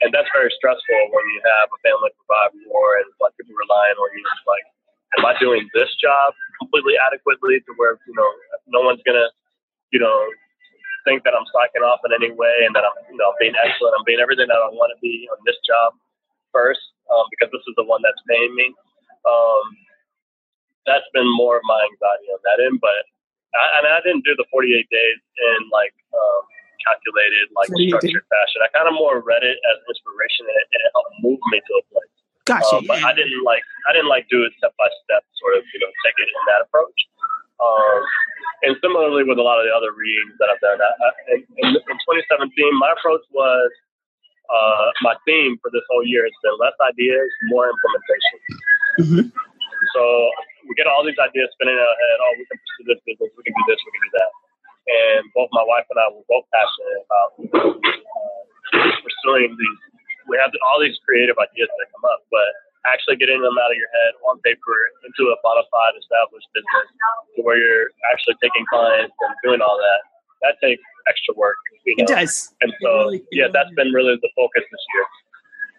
and 0.04 0.12
that's 0.12 0.28
very 0.36 0.52
stressful 0.60 1.02
when 1.12 1.26
you 1.32 1.40
have 1.44 1.72
a 1.72 1.80
family 1.84 2.12
to 2.12 2.18
provide 2.28 2.52
for 2.68 3.00
and 3.00 3.08
like 3.24 3.32
people 3.40 3.56
relying 3.56 3.96
on 3.96 4.10
you. 4.12 4.24
It's 4.24 4.48
like, 4.48 4.66
am 5.16 5.24
I 5.24 5.34
doing 5.40 5.64
this 5.72 5.88
job 6.04 6.36
completely 6.60 7.00
adequately 7.00 7.64
to 7.64 7.72
where 7.80 7.96
you 8.04 8.16
know 8.16 8.30
no 8.68 8.84
one's 8.84 9.00
gonna, 9.08 9.32
you 9.96 10.04
know, 10.04 10.16
think 11.08 11.24
that 11.24 11.38
I'm 11.38 11.48
slacking 11.54 11.86
off 11.86 12.04
in 12.04 12.12
any 12.12 12.34
way 12.34 12.66
and 12.66 12.76
that 12.76 12.84
I'm, 12.84 12.98
you 13.08 13.16
know, 13.16 13.32
being 13.40 13.56
excellent. 13.56 13.96
I'm 13.96 14.04
being 14.04 14.20
everything 14.20 14.50
that 14.50 14.60
I 14.60 14.68
want 14.74 14.92
to 14.92 15.00
be 15.00 15.30
on 15.32 15.40
this 15.46 15.56
job 15.64 15.96
first 16.52 16.82
um, 17.14 17.30
because 17.32 17.54
this 17.54 17.64
is 17.70 17.78
the 17.78 17.86
one 17.86 18.02
that's 18.02 18.20
paying 18.28 18.52
me. 18.58 18.74
Um, 19.24 19.66
that's 20.86 21.06
been 21.14 21.30
more 21.38 21.58
of 21.58 21.66
my 21.66 21.78
anxiety 21.82 22.28
on 22.34 22.42
that 22.46 22.62
end. 22.62 22.82
But 22.82 23.06
I, 23.54 23.64
and 23.80 23.86
I 23.88 24.02
didn't 24.02 24.26
do 24.26 24.36
the 24.38 24.50
48 24.50 24.70
days 24.90 25.20
in 25.22 25.70
like 25.70 25.94
um, 26.14 26.44
calculated, 26.86 27.50
like 27.58 27.70
48 27.74 27.78
days. 27.78 27.90
structured 27.90 28.28
fashion. 28.30 28.60
I 28.62 28.70
kind 28.72 28.88
of 28.88 28.96
more 28.96 29.20
read 29.20 29.42
it 29.42 29.58
as 29.58 29.78
inspiration 29.90 30.46
and 30.48 30.56
it, 30.56 30.66
and 30.72 30.80
it 30.86 30.90
helped 30.94 31.14
move 31.26 31.42
me 31.52 31.60
to 31.60 31.74
a 31.82 31.84
place. 31.92 32.14
Gotcha. 32.46 32.78
Um, 32.78 32.86
but 32.86 33.02
yeah. 33.02 33.10
I 33.10 33.14
didn't 33.18 33.42
like 33.42 33.66
I 33.90 33.92
didn't 33.92 34.10
like 34.10 34.30
do 34.30 34.46
it 34.46 34.54
step 34.62 34.78
by 34.78 34.86
step, 35.04 35.26
sort 35.42 35.58
of 35.58 35.66
you 35.74 35.82
know 35.82 35.90
take 36.06 36.18
it 36.22 36.30
in 36.30 36.44
that 36.54 36.62
approach. 36.70 37.00
Um, 37.58 38.02
and 38.68 38.74
similarly 38.84 39.26
with 39.26 39.42
a 39.42 39.46
lot 39.46 39.58
of 39.58 39.66
the 39.66 39.74
other 39.74 39.96
readings 39.96 40.36
that 40.44 40.52
I've 40.52 40.60
done, 40.60 40.76
I, 40.76 40.92
I, 40.92 41.10
in, 41.34 41.40
in, 41.56 41.70
in 41.72 41.98
2017, 42.04 42.52
my 42.78 42.92
approach 42.92 43.24
was 43.32 43.72
uh, 44.52 44.92
my 45.02 45.16
theme 45.26 45.58
for 45.64 45.72
this 45.72 45.82
whole 45.90 46.06
year 46.06 46.28
has 46.28 46.36
been 46.44 46.54
less 46.62 46.78
ideas, 46.84 47.30
more 47.50 47.66
implementation. 47.72 48.38
Mhm. 49.02 49.24
So 49.96 50.02
we 50.68 50.76
get 50.76 50.86
all 50.86 51.02
these 51.06 51.18
ideas 51.18 51.50
spinning 51.58 51.78
in 51.78 51.82
our 51.82 51.98
head. 51.98 52.18
Oh, 52.22 52.32
we 52.38 52.46
can 52.46 52.58
pursue 52.60 52.86
this 52.94 53.02
business. 53.06 53.32
We 53.38 53.44
can 53.44 53.56
do 53.56 53.64
this. 53.70 53.80
We 53.82 53.92
can 53.96 54.04
do 54.06 54.12
that. 54.20 54.30
And 54.86 55.26
both 55.34 55.50
my 55.52 55.66
wife 55.66 55.90
and 55.90 55.98
I 55.98 56.06
were 56.14 56.26
both 56.30 56.46
passionate 56.54 57.02
about 57.06 57.30
uh, 57.58 58.92
pursuing 59.02 59.58
these. 59.58 59.80
We 60.30 60.38
have 60.38 60.54
all 60.70 60.82
these 60.82 60.98
creative 61.06 61.38
ideas 61.38 61.70
that 61.70 61.88
come 61.94 62.06
up, 62.06 62.26
but 62.30 62.50
actually 62.86 63.18
getting 63.18 63.42
them 63.42 63.58
out 63.58 63.74
of 63.74 63.78
your 63.78 63.90
head 63.90 64.14
on 64.30 64.38
paper 64.46 64.78
into 65.06 65.30
a 65.34 65.38
bona 65.42 65.66
fide 65.74 65.98
established 65.98 66.46
business 66.54 66.88
to 67.36 67.42
where 67.42 67.58
you're 67.58 67.90
actually 68.14 68.38
taking 68.42 68.66
clients 68.70 69.14
and 69.22 69.34
doing 69.44 69.62
all 69.62 69.78
that, 69.78 70.02
that 70.42 70.56
takes 70.62 70.82
extra 71.10 71.34
work. 71.36 71.58
You 71.86 71.96
know? 71.98 72.04
It 72.06 72.08
does. 72.08 72.54
And 72.62 72.74
so, 72.82 73.10
really- 73.10 73.24
yeah, 73.32 73.48
that's 73.52 73.74
been 73.74 73.90
really 73.90 74.16
the 74.22 74.30
focus 74.36 74.64
this 74.70 74.86
year. 74.94 75.06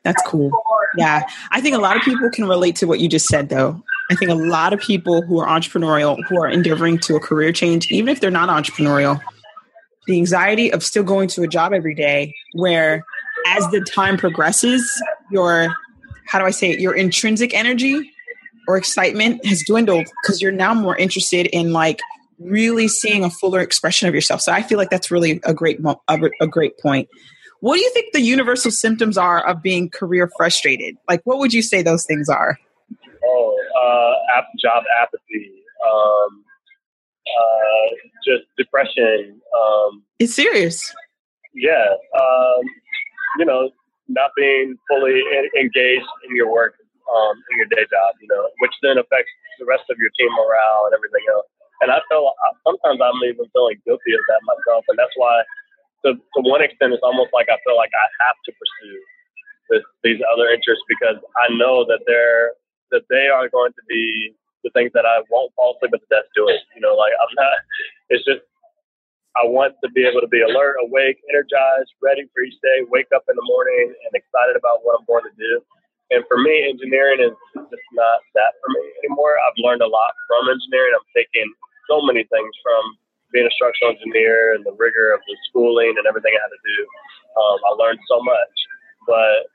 That's 0.02 0.22
cool. 0.22 0.52
Yeah. 0.96 1.26
I 1.50 1.60
think 1.60 1.74
a 1.74 1.80
lot 1.80 1.96
of 1.96 2.02
people 2.02 2.30
can 2.30 2.46
relate 2.46 2.76
to 2.76 2.86
what 2.86 3.00
you 3.00 3.08
just 3.08 3.26
said, 3.26 3.48
though. 3.48 3.82
I 4.10 4.14
think 4.14 4.30
a 4.30 4.34
lot 4.34 4.72
of 4.72 4.80
people 4.80 5.22
who 5.22 5.40
are 5.40 5.48
entrepreneurial, 5.48 6.22
who 6.28 6.40
are 6.40 6.48
endeavoring 6.48 6.98
to 7.00 7.16
a 7.16 7.20
career 7.20 7.52
change, 7.52 7.90
even 7.90 8.08
if 8.08 8.20
they're 8.20 8.30
not 8.30 8.48
entrepreneurial, 8.48 9.20
the 10.06 10.16
anxiety 10.16 10.72
of 10.72 10.84
still 10.84 11.02
going 11.02 11.28
to 11.28 11.42
a 11.42 11.48
job 11.48 11.72
every 11.72 11.94
day 11.94 12.34
where 12.52 13.04
as 13.48 13.68
the 13.70 13.80
time 13.80 14.16
progresses, 14.16 14.88
your, 15.30 15.74
how 16.26 16.38
do 16.38 16.44
I 16.44 16.50
say 16.50 16.70
it, 16.70 16.80
your 16.80 16.94
intrinsic 16.94 17.52
energy 17.54 18.12
or 18.68 18.76
excitement 18.76 19.44
has 19.44 19.62
dwindled 19.64 20.06
because 20.22 20.40
you're 20.40 20.52
now 20.52 20.74
more 20.74 20.96
interested 20.96 21.46
in 21.46 21.72
like 21.72 22.00
really 22.38 22.88
seeing 22.88 23.24
a 23.24 23.30
fuller 23.30 23.60
expression 23.60 24.08
of 24.08 24.14
yourself. 24.14 24.40
So 24.40 24.52
I 24.52 24.62
feel 24.62 24.78
like 24.78 24.90
that's 24.90 25.10
really 25.10 25.40
a 25.44 25.54
great, 25.54 25.80
a 26.08 26.46
great 26.46 26.78
point. 26.78 27.08
What 27.60 27.76
do 27.76 27.80
you 27.80 27.90
think 27.90 28.12
the 28.12 28.20
universal 28.20 28.70
symptoms 28.70 29.16
are 29.16 29.44
of 29.46 29.62
being 29.62 29.88
career 29.88 30.30
frustrated? 30.36 30.96
Like, 31.08 31.22
what 31.24 31.38
would 31.38 31.52
you 31.52 31.62
say 31.62 31.82
those 31.82 32.04
things 32.04 32.28
are? 32.28 32.58
Uh, 33.76 34.14
ap- 34.36 34.56
job 34.60 34.84
apathy, 35.02 35.52
um, 35.84 36.44
uh, 37.28 37.86
just 38.24 38.44
depression. 38.56 39.40
Um, 39.52 40.02
It's 40.18 40.34
serious. 40.34 40.94
yeah, 41.54 41.92
um, 42.16 42.62
you 43.38 43.44
know, 43.44 43.70
not 44.08 44.30
being 44.36 44.76
fully 44.88 45.20
en- 45.36 45.50
engaged 45.60 46.08
in 46.28 46.36
your 46.36 46.50
work, 46.50 46.74
um, 47.12 47.36
in 47.52 47.58
your 47.58 47.66
day 47.66 47.84
job, 47.90 48.14
you 48.20 48.28
know, 48.28 48.48
which 48.60 48.72
then 48.82 48.96
affects 48.98 49.30
the 49.58 49.66
rest 49.66 49.84
of 49.90 49.98
your 49.98 50.10
team 50.18 50.30
morale 50.32 50.86
and 50.88 50.94
everything 50.94 51.24
else. 51.34 51.46
And 51.82 51.92
I 51.92 52.00
feel 52.08 52.32
sometimes 52.64 53.00
I'm 53.04 53.20
even 53.28 53.44
feeling 53.52 53.76
guilty 53.84 54.12
of 54.16 54.22
that 54.28 54.40
myself, 54.48 54.84
and 54.88 54.96
that's 54.98 55.12
why, 55.16 55.42
to, 56.06 56.14
to 56.16 56.38
one 56.40 56.62
extent, 56.62 56.94
it's 56.96 57.04
almost 57.04 57.28
like 57.36 57.48
I 57.52 57.58
feel 57.68 57.76
like 57.76 57.92
I 57.92 58.06
have 58.24 58.36
to 58.48 58.50
pursue 58.56 58.96
this, 59.68 59.84
these 60.02 60.20
other 60.32 60.48
interests 60.48 60.84
because 60.88 61.20
I 61.36 61.52
know 61.52 61.84
that 61.84 62.00
they're 62.08 62.56
that 62.90 63.06
they 63.10 63.26
are 63.28 63.48
going 63.48 63.72
to 63.72 63.84
be 63.88 64.34
the 64.64 64.70
things 64.74 64.90
that 64.94 65.06
I 65.06 65.22
won't 65.30 65.54
fall 65.54 65.76
asleep 65.76 65.94
at 65.94 66.02
the 66.02 66.10
desk 66.10 66.28
doing. 66.34 66.58
You 66.74 66.82
know, 66.82 66.94
like 66.94 67.14
I'm 67.14 67.34
not. 67.38 67.56
It's 68.10 68.24
just 68.26 68.42
I 69.36 69.44
want 69.44 69.76
to 69.84 69.88
be 69.92 70.08
able 70.08 70.24
to 70.24 70.30
be 70.32 70.40
alert, 70.40 70.80
awake, 70.80 71.20
energized, 71.28 71.92
ready 72.00 72.24
for 72.32 72.40
each 72.40 72.56
day. 72.64 72.88
Wake 72.88 73.12
up 73.12 73.28
in 73.28 73.36
the 73.36 73.46
morning 73.46 73.92
and 73.92 74.12
excited 74.16 74.56
about 74.56 74.80
what 74.80 74.96
I'm 74.96 75.04
going 75.04 75.28
to 75.28 75.36
do. 75.36 75.60
And 76.08 76.24
for 76.30 76.38
me, 76.38 76.64
engineering 76.64 77.20
is 77.20 77.36
just 77.54 77.88
not 77.92 78.22
that 78.38 78.56
for 78.62 78.68
me 78.72 78.82
anymore. 79.04 79.34
I've 79.44 79.58
learned 79.58 79.82
a 79.82 79.90
lot 79.90 80.12
from 80.30 80.48
engineering. 80.48 80.94
I'm 80.94 81.10
taking 81.12 81.50
so 81.90 82.00
many 82.00 82.24
things 82.30 82.52
from 82.62 82.82
being 83.34 83.44
a 83.44 83.52
structural 83.52 83.92
engineer 83.92 84.54
and 84.54 84.64
the 84.64 84.72
rigor 84.78 85.12
of 85.12 85.20
the 85.26 85.34
schooling 85.50 85.98
and 85.98 86.06
everything 86.06 86.32
I 86.32 86.40
had 86.40 86.54
to 86.54 86.62
do. 86.62 86.78
Um, 87.36 87.58
I 87.66 87.70
learned 87.76 88.00
so 88.06 88.22
much, 88.22 88.56
but 89.04 89.50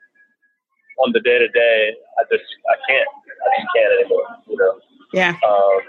on 1.04 1.12
the 1.12 1.20
day 1.20 1.38
to 1.38 1.48
day, 1.48 1.92
I 2.18 2.22
just 2.32 2.44
I 2.70 2.74
can't. 2.88 3.08
I 3.44 3.48
just 3.60 3.68
can't 3.76 3.92
anymore. 4.00 4.26
You 4.48 4.56
know. 4.56 4.80
Yeah, 5.12 5.34
Um, 5.46 5.80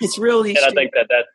it's 0.00 0.18
real. 0.18 0.42
and 0.42 0.56
I 0.58 0.70
think 0.70 0.92
that 0.94 1.06
that's 1.08 1.28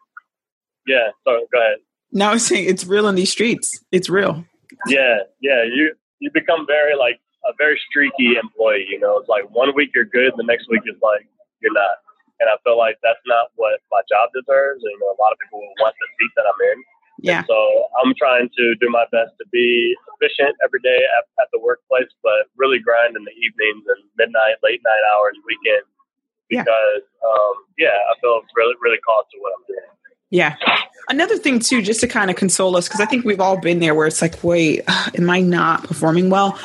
yeah. 0.88 1.10
So 1.26 1.46
go 1.52 1.60
ahead. 1.60 1.78
no, 2.12 2.30
I'm 2.30 2.40
saying 2.40 2.70
it's 2.70 2.86
real 2.86 3.08
in 3.08 3.16
these 3.16 3.32
streets. 3.32 3.84
It's 3.92 4.10
real. 4.10 4.46
Yeah, 4.88 5.18
yeah. 5.42 5.64
You 5.64 5.94
you 6.20 6.30
become 6.34 6.66
very 6.68 6.96
like 6.96 7.20
a 7.46 7.52
very 7.58 7.80
streaky 7.90 8.36
employee. 8.42 8.86
You 8.90 9.00
know, 9.00 9.18
it's 9.20 9.28
like 9.30 9.44
one 9.52 9.74
week 9.76 9.92
you're 9.94 10.06
good, 10.06 10.32
the 10.38 10.44
next 10.48 10.70
week 10.70 10.82
is 10.86 10.96
like 11.02 11.28
you're 11.62 11.74
not. 11.74 11.98
And 12.40 12.50
I 12.50 12.56
feel 12.64 12.78
like 12.78 12.98
that's 13.04 13.22
not 13.26 13.52
what 13.56 13.80
my 13.92 14.02
job 14.10 14.28
deserves. 14.36 14.84
And, 14.84 14.92
you 14.92 15.00
know, 15.00 15.16
a 15.16 15.20
lot 15.22 15.32
of 15.32 15.38
people 15.40 15.60
will 15.64 15.78
want 15.80 15.96
the 15.96 16.08
seat 16.20 16.32
that 16.36 16.44
I'm 16.44 16.60
in. 16.76 16.78
Yeah, 17.20 17.44
So 17.48 17.88
I'm 18.04 18.14
trying 18.18 18.50
to 18.58 18.76
do 18.82 18.90
my 18.90 19.06
best 19.12 19.32
to 19.40 19.46
be 19.52 19.96
efficient 20.16 20.58
every 20.64 20.80
day 20.82 20.98
at, 20.98 21.24
at 21.42 21.48
the 21.54 21.60
workplace, 21.60 22.10
but 22.22 22.50
really 22.58 22.80
grind 22.80 23.16
in 23.16 23.24
the 23.24 23.32
evenings 23.32 23.86
and 23.88 24.04
midnight, 24.18 24.58
late 24.64 24.82
night 24.84 25.04
hours, 25.14 25.36
weekends. 25.48 25.88
Yeah. 26.50 26.64
Because 26.64 27.06
um, 27.24 27.54
yeah, 27.78 27.96
I 28.12 28.20
feel 28.20 28.42
really 28.56 28.76
really 28.82 28.98
called 29.06 29.26
to 29.32 29.38
what 29.40 29.54
I'm 29.58 29.64
doing. 29.68 29.90
yeah. 30.30 30.56
Another 31.10 31.38
thing 31.38 31.60
too, 31.60 31.82
just 31.82 32.00
to 32.02 32.08
kind 32.08 32.30
of 32.30 32.36
console 32.36 32.76
us, 32.78 32.88
because 32.88 33.02
I 33.02 33.06
think 33.06 33.26
we've 33.26 33.40
all 33.40 33.60
been 33.60 33.80
there, 33.80 33.96
where 33.96 34.08
it's 34.08 34.22
like, 34.22 34.44
wait, 34.44 34.82
am 35.18 35.30
I 35.30 35.40
not 35.40 35.84
performing 35.84 36.30
well? 36.30 36.58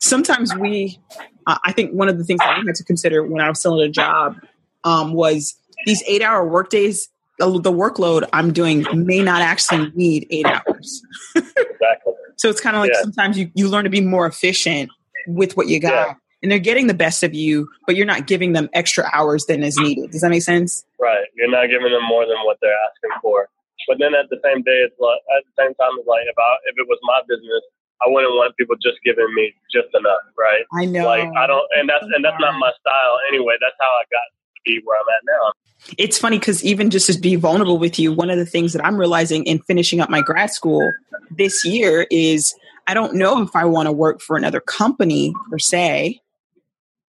Sometimes 0.00 0.54
we, 0.56 0.98
uh, 1.46 1.58
I 1.64 1.72
think 1.72 1.92
one 1.92 2.08
of 2.08 2.18
the 2.18 2.24
things 2.24 2.40
that 2.40 2.50
I 2.50 2.62
had 2.66 2.74
to 2.74 2.84
consider 2.84 3.22
when 3.22 3.40
I 3.40 3.48
was 3.48 3.58
still 3.58 3.80
at 3.80 3.88
a 3.88 3.90
job 3.90 4.36
um, 4.84 5.14
was 5.14 5.54
these 5.86 6.02
eight-hour 6.06 6.46
workdays. 6.46 7.08
The, 7.38 7.72
workload 7.72 8.28
I'm 8.32 8.52
doing 8.52 8.86
may 8.94 9.20
not 9.22 9.42
actually 9.42 9.90
need 9.94 10.26
eight 10.30 10.46
hours. 10.46 11.02
Exactly. 11.34 12.12
So 12.36 12.50
it's 12.50 12.60
kind 12.60 12.74
of 12.74 12.82
like 12.82 12.90
Yeah. 12.92 13.02
sometimes 13.02 13.38
you, 13.38 13.48
you 13.54 13.68
learn 13.68 13.84
to 13.84 13.90
be 13.90 14.00
more 14.02 14.26
efficient 14.26 14.90
with 15.28 15.56
what 15.56 15.68
you 15.68 15.78
got. 15.78 15.92
Yeah. 15.92 16.14
And 16.42 16.50
they're 16.50 16.58
getting 16.58 16.88
the 16.88 16.98
best 16.98 17.22
of 17.22 17.32
you, 17.32 17.70
but 17.86 17.94
you're 17.94 18.10
not 18.10 18.26
giving 18.26 18.52
them 18.52 18.68
extra 18.74 19.08
hours 19.14 19.46
than 19.46 19.62
is 19.62 19.78
needed. 19.78 20.10
Does 20.10 20.20
that 20.20 20.30
make 20.30 20.42
sense? 20.42 20.84
Right. 20.98 21.24
You're 21.38 21.48
not 21.50 21.70
giving 21.70 21.92
them 21.94 22.02
more 22.04 22.26
than 22.26 22.36
what 22.44 22.58
they're 22.60 22.74
asking 22.90 23.16
for. 23.22 23.48
But 23.86 23.98
then 24.02 24.14
at 24.18 24.28
the 24.30 24.40
same 24.42 24.62
day, 24.66 24.82
it's 24.82 24.98
like 24.98 25.20
at 25.38 25.46
the 25.46 25.54
same 25.62 25.74
time, 25.78 25.94
it's 25.94 26.08
like 26.10 26.26
if 26.26 26.34
I 26.36 26.50
if 26.66 26.74
it 26.76 26.86
was 26.90 26.98
my 27.06 27.20
business, 27.28 27.62
I 28.02 28.10
wouldn't 28.10 28.34
want 28.34 28.56
people 28.56 28.76
just 28.82 28.98
giving 29.04 29.30
me 29.34 29.54
just 29.72 29.88
enough, 29.94 30.24
right? 30.36 30.64
I 30.74 30.84
know. 30.84 31.06
Like 31.06 31.30
I 31.38 31.46
don't, 31.46 31.64
and 31.78 31.88
that's 31.88 32.04
and 32.04 32.24
that's 32.24 32.40
not 32.40 32.58
my 32.58 32.72
style 32.80 33.14
anyway. 33.30 33.54
That's 33.62 33.76
how 33.78 33.88
I 33.88 34.04
got 34.10 34.26
be 34.64 34.80
where 34.84 34.98
I'm 34.98 35.06
at 35.08 35.22
now. 35.26 35.52
It's 35.98 36.18
funny 36.18 36.38
because 36.38 36.64
even 36.64 36.90
just 36.90 37.12
to 37.12 37.18
be 37.18 37.36
vulnerable 37.36 37.78
with 37.78 37.98
you, 37.98 38.12
one 38.12 38.30
of 38.30 38.38
the 38.38 38.46
things 38.46 38.72
that 38.72 38.84
I'm 38.84 38.96
realizing 38.96 39.44
in 39.44 39.58
finishing 39.60 40.00
up 40.00 40.08
my 40.08 40.22
grad 40.22 40.50
school 40.50 40.92
this 41.30 41.64
year 41.64 42.06
is 42.10 42.54
I 42.86 42.94
don't 42.94 43.14
know 43.14 43.42
if 43.42 43.54
I 43.54 43.64
want 43.64 43.86
to 43.86 43.92
work 43.92 44.20
for 44.20 44.36
another 44.36 44.60
company 44.60 45.34
per 45.50 45.58
se. 45.58 46.20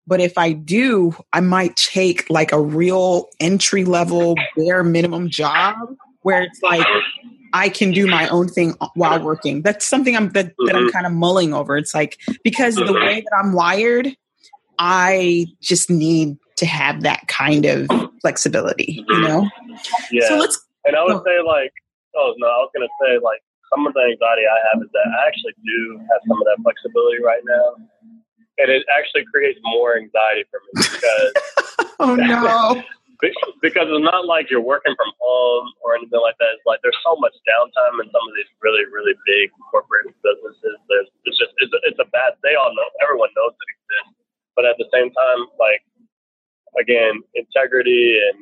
But 0.07 0.19
if 0.21 0.37
I 0.37 0.51
do, 0.51 1.15
I 1.33 1.39
might 1.39 1.75
take 1.77 2.29
like 2.29 2.51
a 2.51 2.61
real 2.61 3.27
entry 3.39 3.85
level, 3.85 4.35
bare 4.55 4.83
minimum 4.83 5.29
job 5.29 5.75
where 6.21 6.43
it's 6.43 6.61
like 6.61 6.85
I 7.53 7.69
can 7.69 7.91
do 7.91 8.07
my 8.07 8.27
own 8.27 8.47
thing 8.49 8.75
while 8.93 9.19
working. 9.23 9.61
That's 9.63 9.85
something 9.85 10.15
I'm 10.15 10.29
that, 10.31 10.53
that 10.67 10.75
I'm 10.75 10.87
Mhm. 10.87 10.91
kind 10.91 11.05
of 11.07 11.11
mulling 11.13 11.53
over. 11.53 11.75
It's 11.77 11.93
like 11.95 12.19
because 12.43 12.75
the 12.75 12.93
way 12.93 13.21
that 13.21 13.35
I'm 13.41 13.53
wired, 13.53 14.15
I 14.77 15.47
just 15.61 15.89
need 15.89 16.37
to 16.57 16.65
have 16.65 17.01
that 17.01 17.27
kind 17.27 17.65
of 17.65 17.87
flexibility, 18.21 19.03
you 19.07 19.19
know? 19.21 19.49
Yeah. 20.11 20.27
So 20.29 20.37
let's 20.37 20.59
And 20.85 20.95
I 20.95 21.03
would 21.03 21.17
Oh. 21.17 21.23
say 21.25 21.41
like, 21.41 21.73
oh 22.15 22.33
no, 22.37 22.47
I 22.47 22.57
was 22.63 22.71
gonna 22.73 22.91
say 23.01 23.17
like 23.19 23.41
some 23.73 23.87
of 23.87 23.93
the 23.93 24.01
anxiety 24.01 24.45
I 24.47 24.59
have 24.71 24.81
is 24.83 24.89
that 24.93 25.07
I 25.19 25.27
actually 25.27 25.53
do 25.65 25.97
have 26.11 26.21
some 26.27 26.39
of 26.39 26.45
that 26.45 26.61
flexibility 26.63 27.21
right 27.23 27.41
now, 27.43 27.75
and 28.61 28.69
it 28.71 28.85
actually 28.93 29.25
creates 29.25 29.59
more 29.63 29.97
anxiety 29.97 30.45
for 30.51 30.61
me 30.61 30.71
because 30.85 31.33
Oh 31.99 32.15
no. 32.15 32.83
because 33.63 33.87
it's 33.89 34.03
not 34.05 34.27
like 34.27 34.51
you're 34.51 34.61
working 34.61 34.93
from 34.93 35.09
home 35.19 35.71
or 35.81 35.95
anything 35.95 36.19
like 36.19 36.35
that. 36.37 36.51
It's 36.53 36.67
like 36.67 36.79
there's 36.83 36.99
so 37.03 37.15
much 37.15 37.33
downtime 37.47 37.97
in 38.03 38.07
some 38.11 38.23
of 38.27 38.33
these 38.35 38.47
really 38.61 38.85
really 38.91 39.15
big 39.25 39.49
corporate 39.71 40.07
businesses. 40.21 40.77
There's 40.87 41.09
it's 41.25 41.39
just 41.39 41.51
it's 41.59 41.73
a, 41.73 41.79
it's 41.89 41.99
a 41.99 42.07
bad. 42.11 42.35
They 42.43 42.55
all 42.55 42.69
know 42.75 42.85
everyone 43.01 43.31
knows 43.35 43.55
it 43.55 43.69
exists, 43.71 44.13
but 44.55 44.63
at 44.67 44.75
the 44.77 44.85
same 44.93 45.09
time, 45.15 45.47
like 45.57 45.81
again, 46.79 47.21
integrity 47.33 48.19
and, 48.19 48.37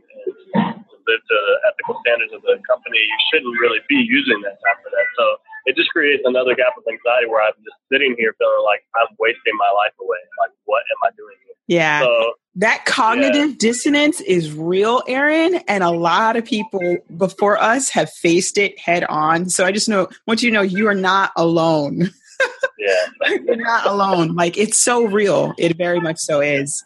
and 0.56 0.84
live 1.08 1.22
to 1.22 1.36
the 1.36 1.56
ethical 1.68 2.00
standards 2.06 2.34
of 2.34 2.42
the 2.44 2.60
company, 2.68 3.00
you 3.00 3.20
shouldn't 3.32 3.56
really 3.60 3.80
be 3.90 4.00
using 4.00 4.40
that 4.44 4.58
time 4.64 4.80
for 4.84 4.90
that. 4.92 5.08
So 5.20 5.26
it 5.66 5.76
just 5.76 5.90
creates 5.90 6.24
another 6.26 6.56
gap 6.56 6.76
of 6.78 6.84
anxiety 6.88 7.28
where 7.28 7.44
I'm 7.44 7.56
just 7.64 7.78
sitting 7.92 8.16
here 8.18 8.36
feeling 8.40 8.64
like 8.66 8.84
I'm 8.96 9.12
wasting 9.20 9.56
my 9.58 9.72
life 9.76 9.96
away. 10.00 10.20
Like, 10.40 10.52
what 10.66 10.84
am 10.92 11.00
I 11.04 11.12
doing 11.16 11.36
here? 11.46 11.56
Yeah. 11.68 12.02
So 12.02 12.34
That 12.56 12.86
cognitive 12.86 13.58
dissonance 13.58 14.20
is 14.22 14.52
real, 14.52 15.02
Aaron, 15.08 15.56
and 15.68 15.84
a 15.84 15.92
lot 15.92 16.36
of 16.36 16.44
people 16.44 16.98
before 17.16 17.62
us 17.62 17.90
have 17.90 18.12
faced 18.12 18.58
it 18.58 18.78
head 18.80 19.06
on. 19.06 19.50
So 19.50 19.66
I 19.66 19.72
just 19.72 19.88
know 19.88 20.10
want 20.28 20.44
you 20.44 20.50
to 20.50 20.54
know 20.54 20.62
you 20.62 20.88
are 20.88 20.96
not 20.96 21.32
alone. 21.38 22.12
yeah, 22.80 23.30
You're 23.46 23.56
not 23.56 23.86
alone. 23.86 24.36
Like 24.36 24.58
it's 24.58 24.78
so 24.78 25.06
real. 25.06 25.54
It 25.58 25.78
very 25.78 26.02
much 26.02 26.18
so 26.18 26.42
is. 26.42 26.84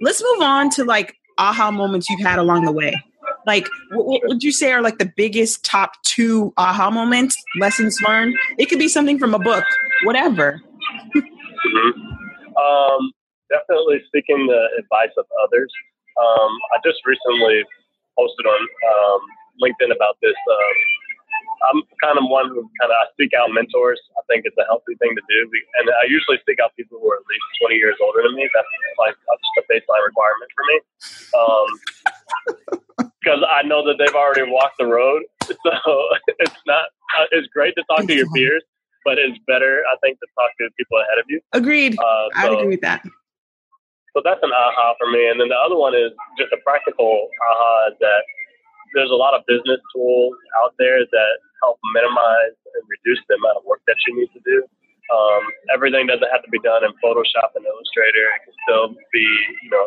Let's 0.00 0.22
move 0.22 0.42
on 0.42 0.70
to 0.70 0.84
like 0.84 1.16
aha 1.38 1.70
moments 1.70 2.08
you've 2.08 2.20
had 2.20 2.38
along 2.38 2.64
the 2.64 2.72
way. 2.72 3.02
Like, 3.46 3.68
what, 3.92 4.06
what 4.06 4.20
would 4.24 4.42
you 4.42 4.52
say 4.52 4.72
are 4.72 4.82
like 4.82 4.98
the 4.98 5.10
biggest 5.16 5.64
top 5.64 5.92
two 6.02 6.52
aha 6.56 6.90
moments, 6.90 7.36
lessons 7.58 7.96
learned? 8.06 8.34
It 8.58 8.66
could 8.66 8.78
be 8.78 8.88
something 8.88 9.18
from 9.18 9.34
a 9.34 9.38
book, 9.38 9.64
whatever. 10.04 10.60
hmm 11.14 11.90
Um, 12.58 13.12
definitely 13.50 14.02
seeking 14.12 14.46
the 14.46 14.68
advice 14.78 15.14
of 15.16 15.24
others. 15.42 15.72
Um, 16.18 16.50
I 16.74 16.78
just 16.84 16.98
recently 17.06 17.62
posted 18.18 18.46
on 18.46 18.60
um, 18.60 19.20
LinkedIn 19.62 19.94
about 19.94 20.16
this. 20.20 20.34
Um, 20.50 20.76
I'm 21.66 21.82
kind 22.02 22.18
of 22.18 22.24
one 22.30 22.48
who 22.48 22.62
kind 22.78 22.90
of 22.90 22.96
I 22.96 23.10
seek 23.18 23.34
out 23.34 23.50
mentors. 23.50 23.98
I 24.14 24.22
think 24.30 24.46
it's 24.46 24.56
a 24.58 24.66
healthy 24.66 24.94
thing 25.02 25.14
to 25.14 25.24
do, 25.26 25.40
and 25.82 25.90
I 25.90 26.06
usually 26.06 26.38
seek 26.46 26.62
out 26.62 26.74
people 26.78 26.98
who 27.02 27.06
are 27.10 27.18
at 27.18 27.26
least 27.26 27.46
20 27.62 27.74
years 27.74 27.96
older 27.98 28.22
than 28.22 28.38
me. 28.38 28.46
That's 28.54 28.68
like 28.98 29.16
just 29.18 29.56
a 29.58 29.64
baseline 29.66 30.04
requirement 30.06 30.50
for 30.54 30.64
me. 30.70 30.76
Um, 31.34 31.68
because 33.20 33.42
I 33.44 33.62
know 33.66 33.84
that 33.84 33.98
they've 33.98 34.14
already 34.14 34.50
walked 34.50 34.78
the 34.78 34.86
road, 34.86 35.22
so 35.42 35.82
it's 36.38 36.62
not. 36.66 36.86
Uh, 37.18 37.24
it's 37.32 37.48
great 37.48 37.74
to 37.74 37.84
talk 37.88 38.06
to 38.06 38.14
your 38.14 38.28
peers, 38.34 38.62
but 39.04 39.18
it's 39.18 39.38
better, 39.46 39.82
I 39.92 39.96
think, 40.00 40.18
to 40.20 40.26
talk 40.38 40.50
to 40.60 40.68
people 40.76 40.98
ahead 40.98 41.18
of 41.18 41.26
you. 41.28 41.40
Agreed. 41.52 41.98
Uh, 41.98 42.28
I'd 42.36 42.52
agree 42.52 42.68
with 42.68 42.82
that. 42.82 43.02
so 44.14 44.22
that's 44.24 44.40
an 44.42 44.52
aha 44.52 44.94
for 44.98 45.10
me. 45.10 45.28
And 45.28 45.40
then 45.40 45.48
the 45.48 45.58
other 45.58 45.76
one 45.76 45.94
is 45.94 46.12
just 46.38 46.52
a 46.52 46.58
practical 46.64 47.28
aha 47.50 47.90
that 48.00 48.22
there's 48.94 49.10
a 49.10 49.14
lot 49.14 49.34
of 49.34 49.44
business 49.46 49.80
tools 49.94 50.34
out 50.62 50.74
there 50.78 51.00
that 51.04 51.34
help 51.62 51.78
minimize 51.94 52.56
and 52.74 52.82
reduce 52.86 53.20
the 53.28 53.36
amount 53.38 53.60
of 53.60 53.64
work 53.64 53.82
that 53.86 53.96
you 54.06 54.16
need 54.18 54.30
to 54.34 54.42
do. 54.44 54.58
Um, 55.08 55.42
everything 55.72 56.04
doesn't 56.04 56.28
have 56.28 56.44
to 56.44 56.52
be 56.52 56.60
done 56.60 56.84
in 56.84 56.92
Photoshop 57.00 57.56
and 57.56 57.64
Illustrator. 57.64 58.28
It 58.36 58.42
can 58.44 58.54
still 58.68 58.86
be, 59.12 59.26
you 59.64 59.70
know, 59.72 59.86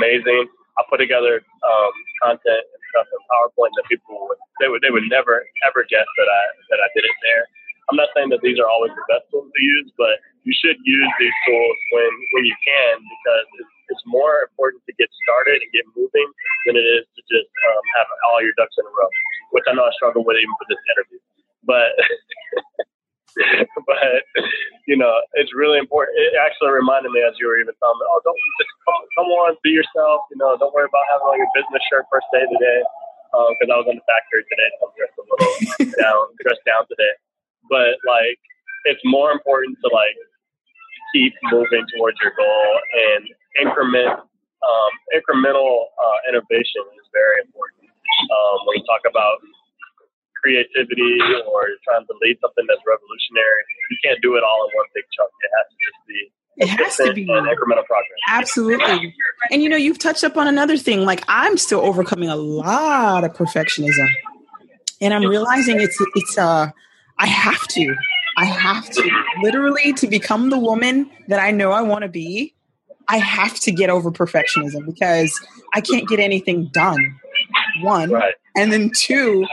amazing. 0.00 0.48
I 0.80 0.82
put 0.88 0.98
together 0.98 1.44
um, 1.62 1.94
content 2.24 2.64
and 2.64 2.82
stuff 2.90 3.06
in 3.12 3.20
PowerPoint 3.28 3.72
that 3.76 3.86
people 3.86 4.26
would 4.26 4.40
they 4.58 4.66
would 4.66 4.82
they 4.82 4.90
would 4.90 5.06
never 5.06 5.44
ever 5.68 5.86
guess 5.86 6.08
that 6.08 6.28
I 6.28 6.42
that 6.72 6.80
I 6.82 6.88
did 6.96 7.04
it 7.04 7.18
there. 7.22 7.44
I'm 7.92 8.00
not 8.00 8.08
saying 8.16 8.32
that 8.32 8.40
these 8.40 8.58
are 8.58 8.66
always 8.66 8.90
the 8.96 9.04
best 9.06 9.28
tools 9.30 9.46
to 9.52 9.62
use, 9.62 9.92
but 10.00 10.18
you 10.48 10.54
should 10.56 10.80
use 10.82 11.10
these 11.20 11.36
tools 11.46 11.78
when 11.92 12.10
when 12.34 12.44
you 12.48 12.56
can 12.64 12.94
because 13.04 13.46
it's, 13.60 13.73
it's 13.88 14.04
more 14.06 14.44
important 14.46 14.82
to 14.88 14.92
get 14.96 15.08
started 15.24 15.60
and 15.60 15.68
get 15.72 15.84
moving 15.96 16.28
than 16.66 16.76
it 16.76 16.86
is 16.86 17.04
to 17.16 17.20
just 17.28 17.50
um, 17.68 17.82
have 18.00 18.08
all 18.30 18.40
your 18.40 18.56
ducks 18.56 18.74
in 18.78 18.84
a 18.84 18.92
row, 18.92 19.10
which 19.52 19.64
I 19.68 19.74
know 19.76 19.84
I 19.84 19.92
struggle 19.96 20.24
with 20.24 20.40
even 20.40 20.54
for 20.56 20.66
this 20.68 20.82
interview. 20.94 21.20
But 21.64 21.92
but 23.88 24.22
you 24.86 24.96
know, 24.96 25.12
it's 25.34 25.52
really 25.54 25.78
important. 25.78 26.16
It 26.20 26.38
actually 26.38 26.70
reminded 26.70 27.10
me 27.10 27.24
as 27.24 27.34
you 27.40 27.48
were 27.48 27.58
even 27.58 27.74
telling 27.82 27.98
me, 27.98 28.06
oh, 28.06 28.20
don't 28.22 28.38
just 28.60 28.72
come, 28.86 29.02
come 29.18 29.28
on, 29.42 29.56
be 29.64 29.74
yourself. 29.74 30.28
You 30.30 30.38
know, 30.38 30.54
don't 30.56 30.72
worry 30.74 30.86
about 30.86 31.04
having 31.10 31.26
on 31.26 31.38
your 31.38 31.50
business 31.56 31.82
shirt 31.90 32.06
first 32.12 32.28
day 32.30 32.46
today. 32.46 32.80
Because 33.34 33.66
I 33.66 33.76
was 33.82 33.90
in 33.90 33.98
the 33.98 34.06
factory 34.06 34.46
today, 34.46 34.70
so 34.78 34.86
I'm 34.86 34.94
dressed 34.94 35.18
a 35.18 35.26
little 35.26 35.90
down, 36.06 36.22
dressed 36.38 36.62
down 36.62 36.86
today. 36.86 37.14
But 37.66 37.98
like, 38.06 38.38
it's 38.86 39.02
more 39.02 39.34
important 39.34 39.74
to 39.82 39.90
like 39.90 40.14
keep 41.10 41.34
moving 41.50 41.82
towards 41.98 42.14
your 42.22 42.30
goal 42.38 42.68
and 43.10 43.26
increment 43.60 44.20
um, 44.64 44.92
incremental 45.12 45.92
uh, 46.00 46.18
innovation 46.28 46.82
is 46.96 47.06
very 47.12 47.44
important 47.44 47.84
um, 48.32 48.56
when 48.64 48.80
you 48.80 48.84
talk 48.88 49.04
about 49.04 49.38
creativity 50.40 51.20
or 51.48 51.68
trying 51.84 52.04
to 52.06 52.14
lead 52.20 52.36
something 52.40 52.64
that's 52.68 52.80
revolutionary. 52.86 53.62
You 53.90 53.98
can't 54.04 54.20
do 54.20 54.36
it 54.36 54.42
all 54.44 54.68
in 54.68 54.76
one 54.76 54.86
big 54.94 55.04
chunk. 55.16 55.30
It 55.40 55.50
has 55.56 55.66
to 55.68 55.76
just 55.84 56.00
be 56.08 56.20
It 56.56 56.68
has 56.68 56.96
to 56.96 57.12
be. 57.12 57.22
and 57.22 57.46
incremental 57.46 57.84
progress. 57.84 58.20
Absolutely. 58.28 59.14
And 59.50 59.62
you 59.62 59.68
know, 59.68 59.76
you've 59.76 59.98
touched 59.98 60.24
up 60.24 60.36
on 60.36 60.46
another 60.48 60.76
thing. 60.76 61.04
Like 61.04 61.24
I'm 61.28 61.56
still 61.56 61.80
overcoming 61.80 62.28
a 62.28 62.36
lot 62.36 63.24
of 63.24 63.32
perfectionism. 63.32 64.08
And 65.00 65.12
I'm 65.12 65.24
realizing 65.24 65.80
it's 65.80 65.96
it's 66.14 66.38
uh 66.38 66.70
I 67.18 67.26
have 67.26 67.66
to. 67.68 67.94
I 68.36 68.46
have 68.46 68.90
to 68.90 69.10
literally 69.42 69.92
to 69.94 70.08
become 70.08 70.50
the 70.50 70.58
woman 70.58 71.08
that 71.28 71.38
I 71.38 71.52
know 71.52 71.70
I 71.70 71.82
want 71.82 72.02
to 72.02 72.08
be. 72.08 72.54
I 73.08 73.18
have 73.18 73.58
to 73.60 73.72
get 73.72 73.90
over 73.90 74.10
perfectionism 74.10 74.86
because 74.86 75.32
I 75.74 75.80
can't 75.80 76.08
get 76.08 76.20
anything 76.20 76.70
done. 76.72 77.18
One. 77.82 78.10
Right. 78.10 78.34
And 78.56 78.72
then 78.72 78.90
two, 78.96 79.46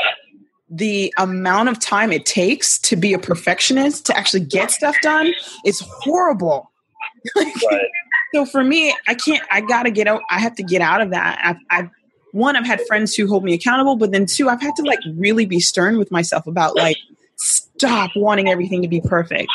the 0.70 1.14
amount 1.18 1.70
of 1.70 1.80
time 1.80 2.12
it 2.12 2.26
takes 2.26 2.80
to 2.80 2.96
be 2.96 3.14
a 3.14 3.20
perfectionist 3.20 4.06
to 4.06 4.18
actually 4.18 4.46
get 4.46 4.72
stuff 4.72 4.96
done 5.02 5.34
is 5.66 5.80
horrible. 5.80 6.70
Like, 7.36 7.54
Right. 7.70 7.88
so 8.34 8.46
for 8.48 8.64
me, 8.64 8.96
I 9.08 9.14
can't. 9.14 9.44
I 9.52 9.62
gotta 9.62 9.92
get 9.92 10.08
out. 10.08 10.24
I 10.32 10.40
have 10.40 10.56
to 10.56 10.64
get 10.64 10.82
out 10.82 11.02
of 11.02 11.12
that. 11.12 11.40
I've, 11.44 11.58
I've 11.70 11.90
one, 12.32 12.56
I've 12.56 12.66
had 12.66 12.82
friends 12.88 13.14
who 13.14 13.28
hold 13.28 13.44
me 13.44 13.54
accountable, 13.54 13.96
but 13.96 14.12
then 14.12 14.26
two, 14.26 14.50
I've 14.50 14.60
had 14.62 14.76
to 14.78 14.82
like 14.84 14.98
really 15.18 15.46
be 15.46 15.60
stern 15.60 16.00
with 16.00 16.10
myself 16.10 16.48
about 16.48 16.76
like 16.76 16.98
stop 17.36 18.10
wanting 18.16 18.50
everything 18.50 18.82
to 18.82 18.88
be 18.88 19.02
perfect. 19.02 19.52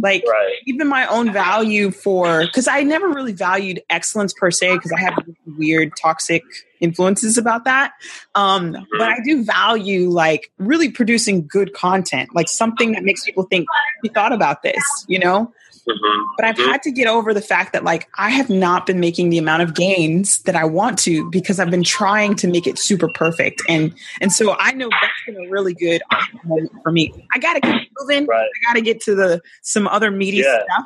Like 0.00 0.24
Right. 0.26 0.56
even 0.66 0.88
my 0.88 1.06
own 1.06 1.32
value 1.32 1.90
for 1.90 2.46
because 2.46 2.68
I 2.68 2.82
never 2.82 3.08
really 3.08 3.32
valued 3.32 3.82
excellence 3.90 4.32
per 4.32 4.50
se 4.50 4.74
because 4.74 4.92
I 4.92 5.00
have 5.00 5.14
weird 5.58 5.92
toxic 5.96 6.42
influences 6.80 7.36
about 7.36 7.64
that. 7.64 7.92
Um, 8.34 8.76
but 8.92 9.08
I 9.08 9.18
do 9.24 9.44
value 9.44 10.08
like 10.08 10.50
really 10.58 10.90
producing 10.90 11.46
good 11.46 11.74
content, 11.74 12.30
like 12.34 12.48
something 12.48 12.92
that 12.92 13.04
makes 13.04 13.24
people 13.24 13.44
think 13.44 13.66
we 14.02 14.08
thought 14.08 14.32
about 14.32 14.62
this, 14.62 14.82
you 15.06 15.18
know. 15.18 15.52
Mhm. 15.88 16.24
But 16.36 16.44
I've 16.46 16.58
had 16.58 16.82
to 16.82 16.90
get 16.90 17.06
over 17.06 17.32
the 17.34 17.40
fact 17.40 17.72
that 17.72 17.84
like 17.84 18.08
I 18.18 18.30
have 18.30 18.50
not 18.50 18.86
been 18.86 19.00
making 19.00 19.30
the 19.30 19.38
amount 19.38 19.62
of 19.62 19.74
gains 19.74 20.42
that 20.42 20.54
I 20.54 20.64
want 20.64 20.98
to 21.00 21.28
because 21.30 21.58
I've 21.58 21.70
been 21.70 21.82
trying 21.84 22.34
to 22.36 22.48
make 22.48 22.66
it 22.66 22.78
super 22.78 23.08
perfect. 23.14 23.62
And 23.68 23.94
and 24.20 24.32
so 24.32 24.54
I 24.58 24.72
know 24.72 24.88
that's 24.90 25.12
been 25.26 25.46
a 25.46 25.48
really 25.50 25.74
good 25.74 26.02
moment 26.44 26.70
for 26.82 26.92
me. 26.92 27.12
I 27.34 27.38
gotta 27.38 27.60
keep 27.60 27.90
moving. 27.98 28.26
Right. 28.26 28.44
I 28.46 28.72
gotta 28.72 28.82
get 28.82 29.00
to 29.02 29.14
the 29.14 29.40
some 29.62 29.88
other 29.88 30.10
meaty 30.10 30.38
Yeah. 30.38 30.62
stuff. 30.64 30.84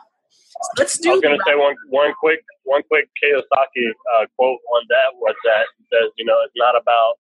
So 0.62 0.68
let's 0.78 0.98
do 0.98 1.10
I 1.10 1.12
was 1.14 1.20
going 1.22 1.36
to 1.36 1.44
say 1.46 1.54
one 1.56 1.74
one 1.90 2.14
quick 2.20 2.40
one 2.62 2.82
quick 2.88 3.08
Kiyosaki 3.22 3.90
uh, 4.16 4.26
quote 4.36 4.60
on 4.74 4.82
that 4.88 5.14
was 5.16 5.34
that 5.44 5.66
says 5.92 6.10
you 6.16 6.24
know 6.24 6.36
it's 6.44 6.54
not 6.56 6.74
about 6.80 7.18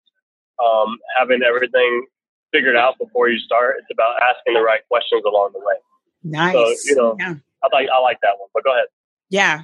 um, 0.64 0.96
having 1.18 1.42
everything 1.42 2.06
figured 2.52 2.76
out 2.76 2.96
before 2.98 3.28
you 3.28 3.38
start. 3.40 3.76
It's 3.80 3.88
about 3.92 4.14
asking 4.22 4.54
the 4.54 4.60
right 4.62 4.80
questions 4.88 5.24
along 5.26 5.50
the 5.52 5.58
way. 5.58 5.74
nice. 6.22 6.86
you 6.86 6.94
know, 6.94 7.16
yeah. 7.18 7.34
I 7.64 7.76
like 7.76 7.88
I 7.92 8.00
like 8.00 8.18
that 8.22 8.34
one. 8.38 8.48
But 8.54 8.64
go 8.64 8.72
ahead. 8.72 8.86
Yeah. 9.30 9.62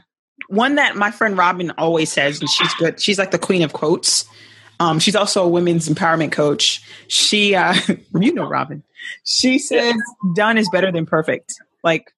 One 0.49 0.77
that 0.77 0.97
my 0.97 1.11
friend 1.11 1.37
Robin 1.37 1.71
always 1.79 2.11
says, 2.11 2.41
and 2.41 2.49
she's 2.49 2.73
good. 2.75 3.01
She's 3.01 3.19
like 3.19 3.31
the 3.31 3.39
queen 3.39 3.63
of 3.63 3.73
quotes. 3.73 4.25
Um, 4.81 4.99
she's 4.99 5.15
also 5.15 5.45
a 5.45 5.49
women's 5.49 5.89
empowerment 5.89 6.33
coach. 6.33 6.83
She, 7.09 7.55
uh, 7.55 7.75
you 8.19 8.33
know, 8.33 8.49
Robin. 8.49 8.83
She 9.25 9.59
says, 9.59 9.95
"Done 10.35 10.57
is 10.57 10.69
better 10.71 10.91
than 10.91 11.05
perfect." 11.05 11.55
Like, 11.85 12.13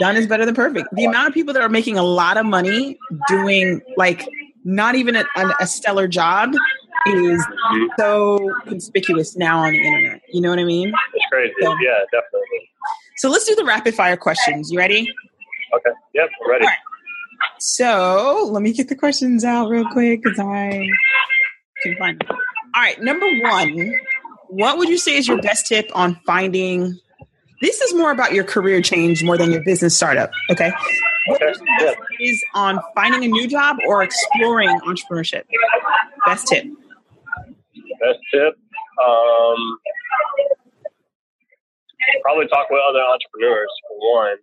done 0.00 0.16
is 0.16 0.26
better 0.26 0.44
than 0.44 0.54
perfect. 0.56 0.88
The 0.92 1.04
amount 1.04 1.28
of 1.28 1.34
people 1.34 1.54
that 1.54 1.62
are 1.62 1.68
making 1.68 1.96
a 1.98 2.02
lot 2.02 2.36
of 2.36 2.44
money 2.46 2.98
doing 3.28 3.80
like 3.96 4.26
not 4.64 4.96
even 4.96 5.14
a, 5.16 5.24
a, 5.36 5.52
a 5.60 5.66
stellar 5.66 6.08
job 6.08 6.52
is 7.06 7.44
Mhm. 7.72 7.88
so 7.98 8.52
conspicuous 8.66 9.36
now 9.36 9.60
on 9.60 9.72
the 9.72 9.78
internet. 9.78 10.20
You 10.32 10.40
know 10.40 10.50
what 10.50 10.58
I 10.58 10.64
mean? 10.64 10.92
It's 11.14 11.24
crazy. 11.30 11.54
Yeah. 11.60 11.74
Yeah, 11.80 11.98
definitely. 12.12 12.70
So 13.18 13.28
let's 13.30 13.44
do 13.46 13.54
the 13.54 13.64
rapid 13.64 13.94
fire 13.94 14.16
questions. 14.16 14.70
You 14.70 14.78
ready? 14.78 15.12
Okay. 15.74 15.90
Yep. 16.14 16.28
Ready. 16.48 16.64
Right. 16.66 16.76
So 17.58 18.48
let 18.50 18.62
me 18.62 18.72
get 18.72 18.88
the 18.88 18.96
questions 18.96 19.44
out 19.44 19.68
real 19.68 19.84
quick 19.90 20.22
because 20.22 20.38
I 20.38 20.86
can 21.82 21.96
find 21.98 22.18
them. 22.20 22.28
All 22.74 22.82
right, 22.82 23.00
number 23.02 23.26
one, 23.42 23.92
what 24.48 24.78
would 24.78 24.88
you 24.88 24.98
say 24.98 25.16
is 25.16 25.26
your 25.26 25.40
best 25.40 25.66
tip 25.66 25.90
on 25.94 26.18
finding? 26.26 26.98
This 27.60 27.80
is 27.80 27.92
more 27.94 28.12
about 28.12 28.32
your 28.32 28.44
career 28.44 28.80
change 28.82 29.24
more 29.24 29.36
than 29.36 29.50
your 29.50 29.64
business 29.64 29.96
startup. 29.96 30.30
Okay. 30.50 30.70
What 31.26 31.42
Okay. 31.42 31.60
Yeah. 31.80 31.94
is 32.20 32.42
on 32.54 32.78
finding 32.94 33.24
a 33.24 33.28
new 33.28 33.48
job 33.48 33.76
or 33.86 34.02
exploring 34.04 34.68
entrepreneurship? 34.86 35.42
Best 36.24 36.46
tip. 36.46 36.64
Best 38.00 38.18
tip. 38.32 38.54
Um, 39.04 39.78
probably 42.22 42.46
talk 42.48 42.70
with 42.70 42.80
other 42.88 43.00
entrepreneurs 43.00 43.68
for 43.88 43.96
one. 44.14 44.36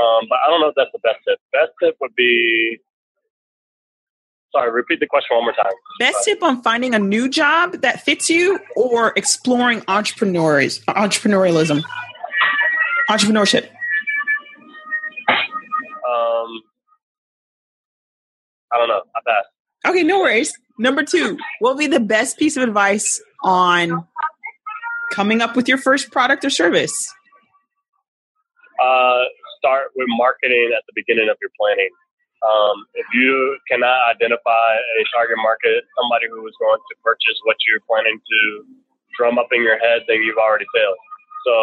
Um, 0.00 0.26
but 0.28 0.38
I 0.44 0.50
don't 0.50 0.60
know 0.60 0.68
if 0.68 0.74
that's 0.76 0.90
the 0.92 1.00
best 1.00 1.18
tip. 1.26 1.38
Best 1.52 1.72
tip 1.82 1.96
would 2.00 2.14
be. 2.16 2.78
Sorry, 4.52 4.70
repeat 4.70 5.00
the 5.00 5.06
question 5.06 5.36
one 5.36 5.44
more 5.44 5.52
time. 5.52 5.72
Best 5.98 6.24
tip 6.24 6.42
on 6.42 6.62
finding 6.62 6.94
a 6.94 6.98
new 6.98 7.28
job 7.28 7.82
that 7.82 8.00
fits 8.02 8.30
you 8.30 8.58
or 8.76 9.12
exploring 9.14 9.82
entrepreneurs 9.88 10.80
entrepreneurialism. 10.86 11.82
Entrepreneurship. 13.10 13.64
Um, 16.08 16.62
I 18.72 18.78
don't 18.78 18.88
know. 18.88 19.02
I 19.14 19.20
pass. 19.26 19.44
Okay, 19.90 20.02
no 20.02 20.20
worries. 20.20 20.52
Number 20.78 21.02
two, 21.02 21.36
what 21.58 21.74
would 21.74 21.80
be 21.80 21.86
the 21.86 22.00
best 22.00 22.38
piece 22.38 22.56
of 22.56 22.62
advice 22.62 23.20
on 23.42 24.06
coming 25.12 25.40
up 25.40 25.56
with 25.56 25.68
your 25.68 25.78
first 25.78 26.10
product 26.10 26.44
or 26.44 26.50
service? 26.50 26.94
Uh, 28.78 29.24
start 29.58 29.90
with 29.96 30.06
marketing 30.08 30.70
at 30.76 30.82
the 30.86 30.94
beginning 30.94 31.28
of 31.28 31.36
your 31.40 31.50
planning. 31.58 31.90
Um, 32.38 32.86
if 32.94 33.06
you 33.12 33.58
cannot 33.66 33.98
identify 34.14 34.78
a 34.78 35.02
target 35.10 35.38
market, 35.42 35.82
somebody 35.98 36.30
who 36.30 36.46
is 36.46 36.54
going 36.62 36.78
to 36.78 36.94
purchase 37.02 37.34
what 37.42 37.56
you're 37.66 37.82
planning 37.82 38.14
to 38.14 38.38
drum 39.18 39.38
up 39.38 39.50
in 39.50 39.62
your 39.66 39.78
head, 39.82 40.06
then 40.06 40.22
you've 40.22 40.38
already 40.38 40.66
failed. 40.70 40.98
So 41.42 41.54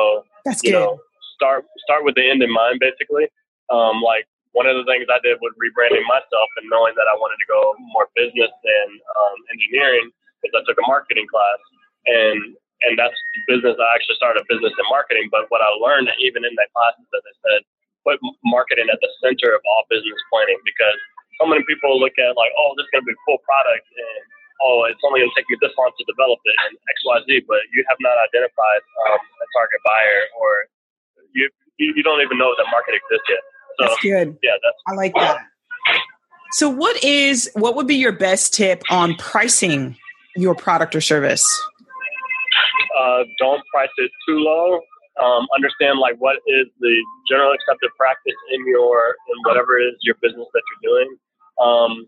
That's 0.43 0.59
you 0.63 0.75
good. 0.75 0.83
know, 0.83 0.99
start 1.39 1.63
start 1.87 2.03
with 2.03 2.19
the 2.19 2.27
end 2.27 2.43
in 2.43 2.51
mind, 2.51 2.83
basically. 2.83 3.31
Um, 3.71 4.03
like 4.03 4.27
one 4.51 4.67
of 4.67 4.75
the 4.75 4.83
things 4.83 5.07
I 5.07 5.23
did 5.23 5.39
with 5.39 5.55
rebranding 5.55 6.03
myself 6.11 6.49
and 6.59 6.67
knowing 6.67 6.95
that 6.99 7.07
I 7.07 7.15
wanted 7.15 7.39
to 7.39 7.47
go 7.47 7.59
more 7.95 8.11
business 8.11 8.51
than 8.63 8.87
um, 8.99 9.37
engineering 9.55 10.11
is 10.43 10.51
I 10.51 10.59
took 10.67 10.75
a 10.75 10.87
marketing 10.87 11.27
class, 11.31 11.59
and 12.07 12.59
and 12.83 12.99
that's 12.99 13.15
the 13.15 13.55
business. 13.55 13.79
I 13.79 13.87
actually 13.95 14.19
started 14.19 14.43
a 14.43 14.47
business 14.51 14.75
in 14.75 14.85
marketing, 14.91 15.31
but 15.31 15.47
what 15.47 15.63
I 15.63 15.69
learned 15.79 16.11
even 16.19 16.43
in 16.43 16.51
that 16.59 16.69
class 16.75 16.99
is 16.99 17.07
that 17.13 17.23
they 17.23 17.35
said 17.45 17.61
put 18.05 18.21
marketing 18.45 18.91
at 18.91 18.99
the 19.01 19.09
center 19.23 19.55
of 19.55 19.61
all 19.65 19.87
business 19.89 20.19
planning 20.29 20.59
because 20.61 20.99
so 21.41 21.49
many 21.49 21.65
people 21.65 21.97
look 21.97 22.13
at 22.21 22.37
like, 22.37 22.53
oh, 22.53 22.77
this 22.77 22.85
is 22.85 22.91
going 22.93 23.03
to 23.03 23.09
be 23.09 23.17
a 23.17 23.21
cool 23.25 23.41
product 23.41 23.85
and 23.89 24.21
oh, 24.61 24.87
it's 24.87 25.01
only 25.03 25.19
going 25.19 25.31
to 25.31 25.35
take 25.35 25.49
me 25.49 25.57
this 25.59 25.73
long 25.75 25.91
to 25.91 26.05
develop 26.07 26.39
it 26.45 26.55
and 26.67 26.77
X, 26.87 26.97
Y, 27.03 27.17
Z, 27.27 27.29
but 27.49 27.59
you 27.73 27.83
have 27.89 27.99
not 27.99 28.15
identified 28.21 28.81
um, 29.09 29.19
a 29.19 29.47
target 29.57 29.81
buyer 29.83 30.21
or 30.39 30.49
you, 31.33 31.49
you 31.81 31.93
you 31.97 32.03
don't 32.03 32.21
even 32.21 32.37
know 32.37 32.55
that 32.55 32.67
market 32.71 32.95
exists 32.95 33.27
yet. 33.27 33.43
So 33.75 33.81
That's 33.89 33.99
good. 33.99 34.27
yeah, 34.41 34.55
that's 34.63 34.79
I 34.87 34.93
like 34.95 35.13
that. 35.15 35.43
So 36.53 36.69
what 36.69 37.03
is 37.03 37.51
what 37.55 37.75
would 37.75 37.87
be 37.87 37.95
your 37.95 38.13
best 38.13 38.53
tip 38.53 38.83
on 38.89 39.15
pricing 39.15 39.97
your 40.37 40.55
product 40.55 40.95
or 40.95 41.01
service? 41.01 41.43
Uh, 42.97 43.23
don't 43.39 43.61
price 43.73 43.91
it 43.97 44.11
too 44.27 44.39
low. 44.39 44.79
Um, 45.21 45.47
understand 45.55 45.99
like 45.99 46.15
what 46.19 46.37
is 46.47 46.67
the 46.79 46.95
general 47.29 47.53
accepted 47.53 47.89
practice 47.97 48.35
in 48.51 48.67
your 48.67 49.15
in 49.31 49.37
whatever 49.47 49.77
it 49.79 49.85
is 49.87 49.95
your 50.01 50.15
business 50.21 50.47
that 50.53 50.63
you're 50.71 50.83
doing. 50.91 51.09
Um, 51.61 52.05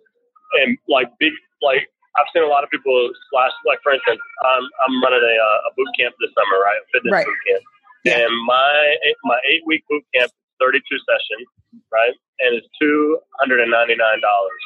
and 0.63 0.77
like 0.87 1.07
big 1.19 1.31
like 1.61 1.87
I've 2.19 2.27
seen 2.33 2.43
a 2.43 2.47
lot 2.51 2.63
of 2.63 2.69
people 2.69 2.91
slash 3.31 3.51
like 3.65 3.79
for 3.83 3.93
instance 3.95 4.19
I'm 4.43 4.63
I'm 4.87 4.93
running 5.03 5.23
a, 5.23 5.49
a 5.67 5.71
boot 5.75 5.87
camp 5.99 6.15
this 6.19 6.31
summer 6.35 6.59
right 6.63 6.79
a 6.79 6.85
fitness 6.91 7.11
Right. 7.15 7.25
boot 7.25 7.39
camp 7.47 7.63
Yeah. 8.03 8.19
and 8.27 8.31
my 8.45 8.95
my 9.23 9.39
eight 9.51 9.63
week 9.65 9.83
boot 9.89 10.03
camp 10.15 10.27
is 10.31 10.55
32 10.59 10.83
sessions 11.07 11.47
right 11.91 12.15
and 12.43 12.55
it's 12.59 12.67
two 12.79 13.19
hundred 13.39 13.59
and 13.63 13.71
ninety 13.71 13.95
nine 13.95 14.19
dollars. 14.19 14.63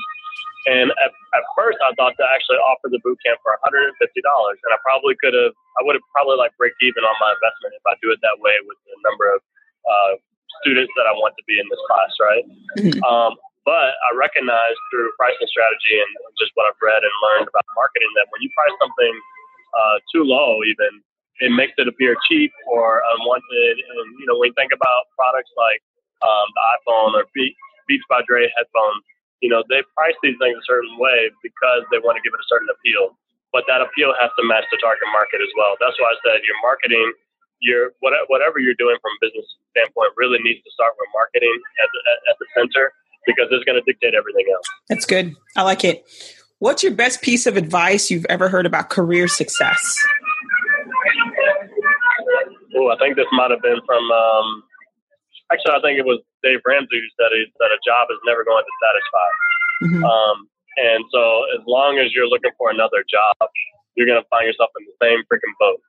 And 0.69 0.93
at, 1.02 1.12
at 1.34 1.43
first, 1.58 1.82
I 1.82 1.89
thought 1.97 2.13
to 2.21 2.26
actually 2.30 2.62
offer 2.62 2.86
the 2.93 3.02
boot 3.02 3.17
camp 3.26 3.41
for 3.41 3.58
$150, 3.65 3.97
and 3.97 4.71
I 4.71 4.80
probably 4.86 5.17
could 5.17 5.34
have, 5.34 5.58
I 5.78 5.82
would 5.82 5.97
have 5.97 6.06
probably 6.13 6.38
like 6.38 6.54
break 6.62 6.78
even 6.86 7.02
on 7.02 7.15
my 7.17 7.34
investment 7.34 7.74
if 7.74 7.86
I 7.89 7.97
do 7.97 8.13
it 8.13 8.21
that 8.21 8.38
way 8.38 8.54
with 8.69 8.78
the 8.86 8.93
number 9.02 9.26
of 9.34 9.41
uh, 9.86 10.12
students 10.62 10.93
that 10.97 11.10
I 11.10 11.13
want 11.17 11.34
to 11.41 11.43
be 11.50 11.58
in 11.58 11.65
this 11.65 11.82
class, 11.89 12.12
right? 12.21 12.45
Mhm. 12.78 13.02
Um, 13.02 13.34
but 13.65 13.93
I 13.93 14.10
recognize 14.17 14.78
through 14.89 15.13
pricing 15.17 15.45
strategy 15.50 15.97
and 15.97 16.10
just 16.38 16.50
what 16.58 16.65
I've 16.69 16.82
read 16.82 17.02
and 17.02 17.13
learned 17.30 17.47
about 17.50 17.65
marketing 17.78 18.10
that 18.17 18.26
when 18.34 18.41
you 18.41 18.50
price 18.58 18.74
something 18.82 19.13
uh, 19.78 19.97
too 20.13 20.24
low, 20.26 20.62
even 20.65 21.02
it 21.41 21.50
makes 21.54 21.74
it 21.78 21.88
appear 21.88 22.17
cheap 22.30 22.52
or 22.69 23.02
unwanted. 23.17 23.76
And 23.78 24.06
you 24.17 24.26
know, 24.26 24.38
when 24.38 24.50
you 24.54 24.58
think 24.58 24.74
about 24.74 25.10
products 25.17 25.50
like 25.58 25.82
um, 26.21 26.47
the 26.54 26.63
iPhone 26.78 27.12
or 27.17 27.26
Be- 27.34 27.56
Beats 27.88 28.06
by 28.10 28.21
Dre 28.26 28.50
headphones, 28.58 29.06
you 29.41 29.49
know, 29.49 29.65
they 29.67 29.82
price 29.97 30.15
these 30.21 30.38
things 30.38 30.56
a 30.56 30.65
certain 30.69 30.95
way 31.01 31.34
because 31.41 31.82
they 31.89 31.97
want 31.97 32.15
to 32.15 32.23
give 32.23 32.32
it 32.32 32.39
a 32.39 32.47
certain 32.47 32.69
appeal. 32.69 33.17
But 33.49 33.67
that 33.67 33.82
appeal 33.84 34.15
has 34.15 34.32
to 34.39 34.43
match 34.47 34.63
the 34.71 34.80
target 34.80 35.10
market 35.12 35.43
as 35.43 35.51
well. 35.58 35.75
That's 35.82 35.97
why 35.99 36.13
I 36.13 36.17
said 36.23 36.45
your 36.47 36.56
marketing, 36.63 37.12
your 37.60 37.91
whatever, 37.99 38.23
whatever 38.32 38.58
you're 38.63 38.77
doing 38.80 38.95
from 39.01 39.12
a 39.17 39.19
business 39.19 39.43
standpoint, 39.75 40.15
really 40.15 40.39
needs 40.39 40.63
to 40.63 40.71
start 40.71 40.95
with 40.95 41.10
marketing 41.12 41.51
at 41.84 41.89
the, 41.91 41.99
at, 42.08 42.17
at 42.32 42.36
the 42.39 42.47
center 42.56 42.93
because 43.27 43.51
it's 43.51 43.65
going 43.65 43.75
to 43.75 43.84
dictate 43.84 44.15
everything 44.15 44.45
else. 44.54 44.65
That's 44.88 45.06
good. 45.06 45.36
I 45.58 45.65
like 45.67 45.84
it. 45.84 46.06
What's 46.62 46.86
your 46.86 46.93
best 46.93 47.21
piece 47.21 47.49
of 47.49 47.58
advice 47.58 48.10
you've 48.13 48.30
ever 48.30 48.47
heard 48.47 48.65
about 48.65 48.89
career 48.89 49.27
success? 49.27 49.82
Oh, 52.77 52.88
I 52.89 52.97
think 52.97 53.17
this 53.17 53.27
might 53.34 53.51
have 53.51 53.62
been 53.62 53.82
from. 53.86 54.12
Um, 54.12 54.63
actually, 55.51 55.73
I 55.73 55.82
think 55.82 55.99
it 55.99 56.06
was 56.06 56.21
Dave 56.43 56.62
Ramsey 56.65 56.99
who 56.99 57.10
said 57.17 57.32
it, 57.34 57.49
that 57.60 57.71
a 57.71 57.80
job 57.86 58.10
is 58.12 58.19
never 58.25 58.43
going 58.43 58.63
to 58.63 58.75
satisfy. 58.82 59.30
Mhm. 59.82 60.04
Um, 60.06 60.38
and 60.77 61.04
so, 61.12 61.45
as 61.58 61.62
long 61.67 61.99
as 61.99 62.13
you're 62.13 62.27
looking 62.30 62.51
for 62.58 62.69
another 62.69 63.04
job, 63.10 63.36
you're 63.95 64.08
going 64.08 64.21
to 64.21 64.27
find 64.30 64.47
yourself 64.47 64.71
in 64.80 64.86
the 64.88 64.95
same 65.04 65.19
freaking 65.27 65.54
boat. 65.60 65.82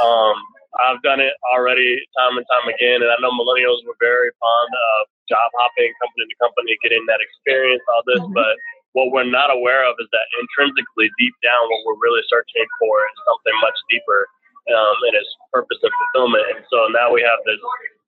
Um, 0.00 0.36
I've 0.80 1.02
done 1.04 1.20
it 1.20 1.36
already 1.52 2.00
time 2.16 2.40
and 2.40 2.46
time 2.48 2.66
again, 2.72 3.04
and 3.04 3.10
I 3.12 3.16
know 3.20 3.28
millennials 3.36 3.84
were 3.84 3.96
very 4.00 4.32
fond 4.40 4.70
of 4.72 5.00
job 5.28 5.52
hopping, 5.60 5.92
company 6.00 6.24
to 6.32 6.36
company, 6.40 6.72
getting 6.82 7.04
that 7.12 7.20
experience, 7.20 7.82
all 7.92 8.02
this. 8.08 8.20
Mhm. 8.24 8.32
But 8.32 8.56
what 8.92 9.12
we're 9.12 9.28
not 9.28 9.52
aware 9.52 9.84
of 9.84 9.96
is 10.00 10.08
that 10.12 10.26
intrinsically, 10.40 11.10
deep 11.18 11.34
down, 11.44 11.68
what 11.68 11.80
we're 11.84 12.00
really 12.00 12.24
searching 12.28 12.66
for 12.80 13.04
is 13.04 13.12
something 13.28 13.56
much 13.60 13.76
deeper, 13.90 14.28
um, 14.72 14.96
and 15.04 15.14
it's 15.16 15.28
purpose 15.52 15.78
of 15.84 15.92
fulfillment. 15.92 16.44
And 16.56 16.64
so 16.72 16.88
now 16.88 17.12
we 17.12 17.20
have 17.22 17.38
this 17.44 17.60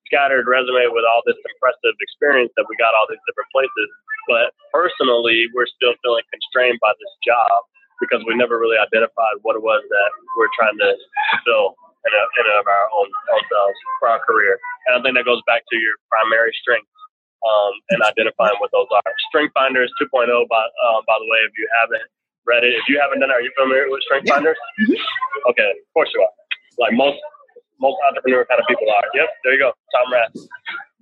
scattered 0.06 0.46
resume 0.48 0.90
with 0.92 1.04
all 1.08 1.22
this 1.26 1.38
impressive 1.40 1.94
experience 2.00 2.52
that 2.56 2.66
we 2.68 2.76
got 2.76 2.92
all 2.94 3.06
these 3.08 3.22
different 3.28 3.50
places. 3.52 3.88
But 4.28 4.52
personally, 4.72 5.48
we're 5.52 5.68
still 5.68 5.92
feeling 6.00 6.24
constrained 6.32 6.80
by 6.80 6.92
this 6.96 7.12
job 7.24 7.64
because 8.00 8.24
we 8.26 8.34
never 8.34 8.58
really 8.58 8.76
identified 8.80 9.38
what 9.46 9.54
it 9.56 9.62
was 9.62 9.80
that 9.86 10.10
we're 10.36 10.50
trying 10.58 10.76
to 10.82 10.90
fulfill 11.32 11.76
in, 12.04 12.12
a, 12.12 12.22
in 12.40 12.44
our 12.48 12.86
own, 12.92 13.08
own 13.32 13.42
selves 13.48 13.78
for 14.00 14.08
our 14.12 14.20
career. 14.24 14.58
And 14.88 14.96
I 14.96 14.98
think 15.00 15.16
that 15.16 15.24
goes 15.24 15.40
back 15.48 15.62
to 15.70 15.76
your 15.78 15.94
primary 16.10 16.52
strengths 16.60 16.90
um, 17.44 17.72
and 17.94 18.00
identifying 18.04 18.56
what 18.60 18.72
those 18.72 18.88
are. 18.92 19.08
Strength 19.30 19.52
Finders 19.56 19.92
2.0, 20.00 20.28
by, 20.48 20.64
uh, 20.64 21.00
by 21.06 21.16
the 21.20 21.28
way, 21.28 21.40
if 21.44 21.54
you 21.56 21.68
haven't 21.80 22.04
read 22.44 22.64
it, 22.64 22.76
if 22.76 22.84
you 22.88 23.00
haven't 23.00 23.20
done 23.20 23.30
it, 23.32 23.36
are 23.36 23.44
you 23.44 23.52
familiar 23.56 23.88
with 23.88 24.02
Strength. 24.04 24.28
Finders? 24.28 24.58
Mhm. 24.84 24.96
Okay, 25.52 25.70
of 25.70 25.88
course 25.96 26.10
you 26.12 26.20
are. 26.20 26.34
Like 26.80 26.92
most 26.96 27.20
most 27.84 28.00
entrepreneur 28.08 28.48
kind 28.48 28.56
of 28.56 28.64
people 28.64 28.88
are. 28.88 29.04
Yep, 29.12 29.28
there 29.44 29.52
you 29.52 29.60
go, 29.60 29.76
Tom 29.92 30.08
Rath. 30.08 30.32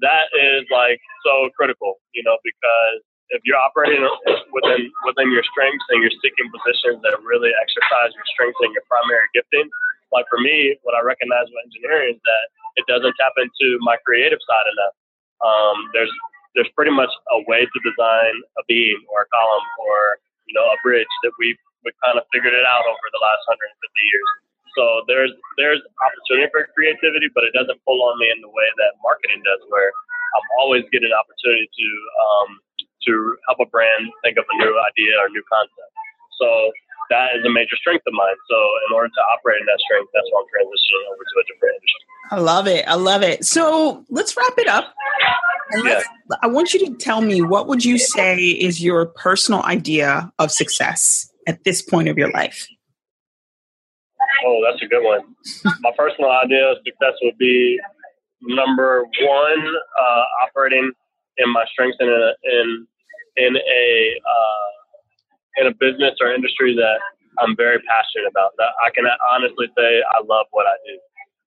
That 0.03 0.27
is 0.35 0.67
like 0.75 0.99
so 1.23 1.47
critical, 1.55 2.03
you 2.11 2.27
know, 2.27 2.35
because 2.43 3.07
if 3.31 3.41
you're 3.47 3.57
operating 3.57 4.03
within 4.51 4.91
within 5.07 5.31
your 5.31 5.47
strengths 5.47 5.87
and 5.95 6.03
you're 6.03 6.13
seeking 6.19 6.51
positions 6.51 6.99
that 7.07 7.15
really 7.23 7.55
exercise 7.63 8.11
your 8.19 8.27
strengths 8.35 8.59
and 8.67 8.75
your 8.75 8.83
primary 8.91 9.25
gifting, 9.31 9.71
like 10.11 10.27
for 10.27 10.43
me, 10.43 10.75
what 10.83 10.99
I 10.99 11.07
recognize 11.07 11.47
with 11.49 11.63
engineering 11.71 12.19
is 12.19 12.23
that 12.27 12.45
it 12.83 12.85
doesn't 12.91 13.15
tap 13.17 13.33
into 13.39 13.79
my 13.81 13.95
creative 14.03 14.43
side 14.43 14.69
enough. 14.75 14.95
Um, 15.41 15.77
there's 15.95 16.13
there's 16.59 16.69
pretty 16.77 16.93
much 16.93 17.11
a 17.33 17.41
way 17.49 17.65
to 17.65 17.79
design 17.81 18.35
a 18.59 18.63
beam 18.69 19.01
or 19.09 19.25
a 19.25 19.29
column 19.33 19.67
or 19.87 20.21
you 20.45 20.55
know 20.59 20.67
a 20.67 20.77
bridge 20.85 21.11
that 21.23 21.33
we 21.39 21.57
we 21.87 21.91
kind 22.05 22.19
of 22.19 22.29
figured 22.35 22.55
it 22.55 22.67
out 22.67 22.85
over 22.85 23.07
the 23.11 23.23
last 23.23 23.43
150 23.49 23.71
years. 24.13 24.31
So 24.77 25.05
there's 25.09 25.33
there's 25.61 25.81
opportunity 26.01 26.49
for 26.49 26.65
creativity, 26.73 27.29
but 27.33 27.45
it 27.45 27.53
doesn't 27.53 27.77
pull 27.85 28.01
on 28.09 28.17
me 28.17 28.33
in 28.33 28.41
the 28.41 28.49
way 28.49 28.69
that 28.81 28.97
marketing 29.05 29.45
does, 29.45 29.61
where 29.69 29.93
I'm 30.37 30.49
always 30.61 30.85
getting 30.89 31.13
an 31.13 31.19
opportunity 31.19 31.69
to 31.69 31.89
um, 32.19 32.49
to 33.09 33.13
help 33.49 33.61
a 33.61 33.69
brand 33.69 34.09
think 34.25 34.41
of 34.41 34.47
a 34.49 34.55
new 34.63 34.73
idea 34.73 35.13
or 35.21 35.29
new 35.29 35.45
concept. 35.45 35.93
So 36.41 36.49
that 37.11 37.37
is 37.37 37.45
a 37.45 37.53
major 37.53 37.77
strength 37.77 38.07
of 38.07 38.15
mine. 38.15 38.39
So 38.49 38.57
in 38.89 38.95
order 38.95 39.09
to 39.09 39.23
operate 39.37 39.61
in 39.61 39.67
that 39.67 39.81
strength, 39.85 40.09
that's 40.15 40.27
why 40.33 40.41
I'm 40.41 40.49
transitioning 40.49 41.05
over 41.13 41.23
to 41.23 41.35
a 41.37 41.45
different 41.45 41.73
industry. 41.77 42.03
I 42.31 42.39
love 42.41 42.67
it. 42.67 42.83
I 42.89 42.95
love 42.95 43.23
it. 43.23 43.45
So 43.45 44.05
let's 44.09 44.37
wrap 44.37 44.57
it 44.57 44.69
up. 44.69 44.95
Yeah. 45.85 46.01
I 46.43 46.47
want 46.47 46.73
you 46.73 46.87
to 46.87 46.95
tell 46.95 47.21
me 47.21 47.43
what 47.43 47.67
would 47.67 47.85
you 47.85 47.99
say 47.99 48.37
is 48.37 48.83
your 48.83 49.07
personal 49.07 49.63
idea 49.65 50.33
of 50.39 50.51
success 50.51 51.31
at 51.47 51.65
this 51.65 51.83
point 51.83 52.09
of 52.09 52.19
your 52.19 52.31
life? 52.31 52.67
Oh, 54.47 54.61
that's 54.65 54.83
a 54.83 54.87
good 54.87 55.05
one. 55.05 55.21
My 55.81 55.93
personal 55.97 56.31
idea 56.31 56.73
of 56.73 56.79
success 56.85 57.15
would 57.23 57.39
be 57.39 57.79
number 58.43 59.05
one, 59.05 59.63
uh, 60.01 60.25
operating 60.47 60.91
in 61.39 61.53
my 61.53 61.65
strengths 61.73 61.99
in 62.01 62.09
a, 62.09 62.33
in 62.45 62.87
in 63.37 63.57
a 63.57 63.87
uh, 64.21 64.73
in 65.63 65.67
a 65.69 65.75
business 65.75 66.17
or 66.21 66.33
industry 66.35 66.75
that 66.75 66.99
I'm 67.39 67.57
very 67.57 67.81
passionate 67.89 68.29
about. 68.29 68.53
That 68.59 68.73
I 68.85 68.91
can 68.91 69.05
honestly 69.33 69.67
say 69.77 70.03
I 70.13 70.21
love 70.25 70.47
what 70.51 70.67
I 70.67 70.77
do. 70.85 70.97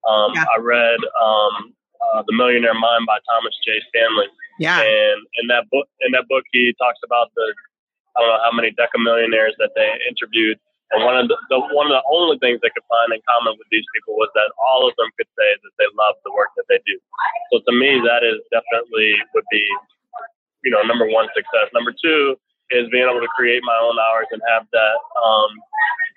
Um, 0.09 0.31
yeah. 0.35 0.45
I 0.53 0.61
read 0.61 0.99
um, 1.21 1.73
uh, 2.13 2.23
The 2.27 2.33
Millionaire 2.33 2.77
Mind 2.77 3.05
by 3.05 3.17
Thomas 3.25 3.57
J. 3.65 3.81
Stanley. 3.89 4.29
Yeah. 4.59 4.79
And 4.79 5.19
in 5.41 5.47
that 5.49 5.65
book, 5.69 5.87
in 6.01 6.11
that 6.13 6.25
book, 6.29 6.45
he 6.51 6.73
talks 6.79 6.99
about 7.03 7.29
the 7.35 7.53
I 8.15 8.21
don't 8.21 8.29
know 8.31 8.43
how 8.43 8.55
many 8.55 8.71
decamillionaires 8.71 9.59
that 9.59 9.75
they 9.75 9.91
interviewed, 10.07 10.57
and 10.95 11.03
one 11.03 11.19
of 11.19 11.27
the, 11.27 11.35
the 11.51 11.59
one 11.75 11.91
of 11.91 11.95
the 11.99 12.05
only 12.07 12.39
things 12.39 12.63
they 12.63 12.71
could 12.71 12.87
find 12.87 13.11
in 13.11 13.19
common 13.27 13.59
with 13.59 13.67
these 13.67 13.83
people 13.91 14.15
was 14.15 14.31
that 14.31 14.47
all 14.55 14.87
of 14.87 14.95
them 14.95 15.11
could 15.19 15.27
say 15.35 15.49
that 15.59 15.73
they 15.75 15.89
love 15.99 16.15
the 16.23 16.31
work 16.31 16.55
that 16.55 16.63
they 16.71 16.79
do. 16.87 16.95
So 17.51 17.59
to 17.59 17.73
me, 17.75 17.99
that 18.07 18.23
is 18.23 18.39
definitely 18.47 19.19
would 19.35 19.47
be, 19.51 19.63
you 20.63 20.71
know, 20.71 20.79
number 20.87 21.03
one 21.11 21.27
success. 21.35 21.67
Number 21.75 21.91
two 21.91 22.39
is 22.71 22.87
being 22.89 23.03
able 23.03 23.19
to 23.19 23.31
create 23.35 23.61
my 23.67 23.75
own 23.75 23.99
hours 23.99 24.31
and 24.31 24.39
have 24.47 24.63
that 24.71 24.97
um, 25.19 25.51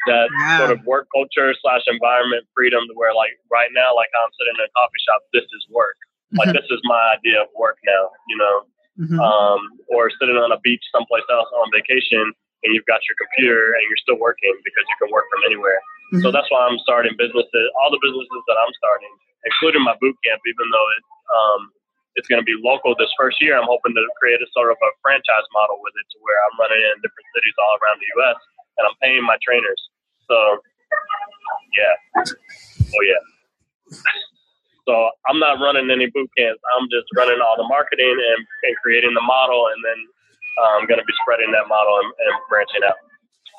that 0.06 0.26
yeah. 0.30 0.62
sort 0.62 0.70
of 0.70 0.78
work 0.86 1.10
culture 1.10 1.50
slash 1.58 1.82
environment 1.90 2.46
freedom 2.54 2.86
to 2.86 2.94
where 2.94 3.12
like 3.12 3.34
right 3.50 3.74
now, 3.74 3.92
like 3.98 4.08
I'm 4.14 4.30
sitting 4.38 4.54
in 4.56 4.64
a 4.64 4.72
coffee 4.78 5.02
shop, 5.02 5.26
this 5.34 5.44
is 5.44 5.62
work. 5.74 5.98
Like 6.38 6.54
mm-hmm. 6.54 6.60
this 6.60 6.68
is 6.70 6.80
my 6.86 7.18
idea 7.18 7.42
of 7.42 7.50
work 7.58 7.82
now, 7.82 8.14
you 8.30 8.38
know. 8.38 8.56
Mm-hmm. 8.98 9.22
Um, 9.22 9.78
or 9.94 10.10
sitting 10.18 10.34
on 10.34 10.50
a 10.50 10.58
beach 10.58 10.82
someplace 10.90 11.22
else 11.30 11.46
on 11.54 11.70
vacation 11.70 12.34
and 12.64 12.74
you've 12.74 12.86
got 12.90 13.02
your 13.06 13.14
computer 13.18 13.78
and 13.78 13.82
you're 13.86 14.02
still 14.02 14.18
working 14.18 14.50
because 14.66 14.84
you 14.86 14.96
can 14.98 15.10
work 15.14 15.26
from 15.30 15.46
anywhere. 15.46 15.78
Mm-hmm. 16.10 16.24
So 16.24 16.34
that's 16.34 16.48
why 16.50 16.66
I'm 16.66 16.80
starting 16.82 17.14
businesses, 17.14 17.66
all 17.78 17.92
the 17.92 18.02
businesses 18.02 18.42
that 18.48 18.58
I'm 18.58 18.72
starting, 18.80 19.12
including 19.46 19.84
my 19.84 19.94
boot 20.02 20.16
camp, 20.26 20.42
even 20.42 20.66
though 20.72 20.88
it, 20.96 21.02
um, 21.30 21.60
it's 22.18 22.26
going 22.26 22.42
to 22.42 22.48
be 22.48 22.58
local 22.58 22.98
this 22.98 23.12
first 23.14 23.38
year. 23.38 23.54
I'm 23.54 23.68
hoping 23.68 23.94
to 23.94 24.02
create 24.18 24.42
a 24.42 24.48
sort 24.50 24.74
of 24.74 24.78
a 24.82 24.90
franchise 25.04 25.46
model 25.54 25.78
with 25.78 25.94
it 25.94 26.06
to 26.10 26.16
where 26.24 26.38
I'm 26.50 26.56
running 26.58 26.82
in 26.82 26.98
different 26.98 27.28
cities 27.30 27.56
all 27.62 27.78
around 27.78 28.02
the 28.02 28.10
U.S. 28.18 28.38
and 28.80 28.82
I'm 28.90 28.98
paying 28.98 29.22
my 29.22 29.38
trainers. 29.38 29.78
So, 30.26 30.34
yeah. 31.78 31.94
Oh, 32.26 33.02
yeah. 33.06 33.22
So 34.88 35.12
I'm 35.28 35.38
not 35.38 35.60
running 35.60 35.92
any 35.92 36.08
boot 36.08 36.32
camps. 36.32 36.64
I'm 36.74 36.88
just 36.88 37.06
running 37.12 37.44
all 37.44 37.60
the 37.60 37.68
marketing 37.68 38.16
and, 38.16 38.40
and 38.40 38.74
creating 38.80 39.12
the 39.12 39.20
model, 39.20 39.68
and 39.68 39.84
then 39.84 40.00
I'm 40.78 40.86
going 40.86 40.98
to 40.98 41.06
be 41.06 41.14
spreading 41.22 41.52
that 41.52 41.68
model 41.68 41.98
and, 42.02 42.10
and 42.10 42.34
branching 42.48 42.82
out. 42.86 42.98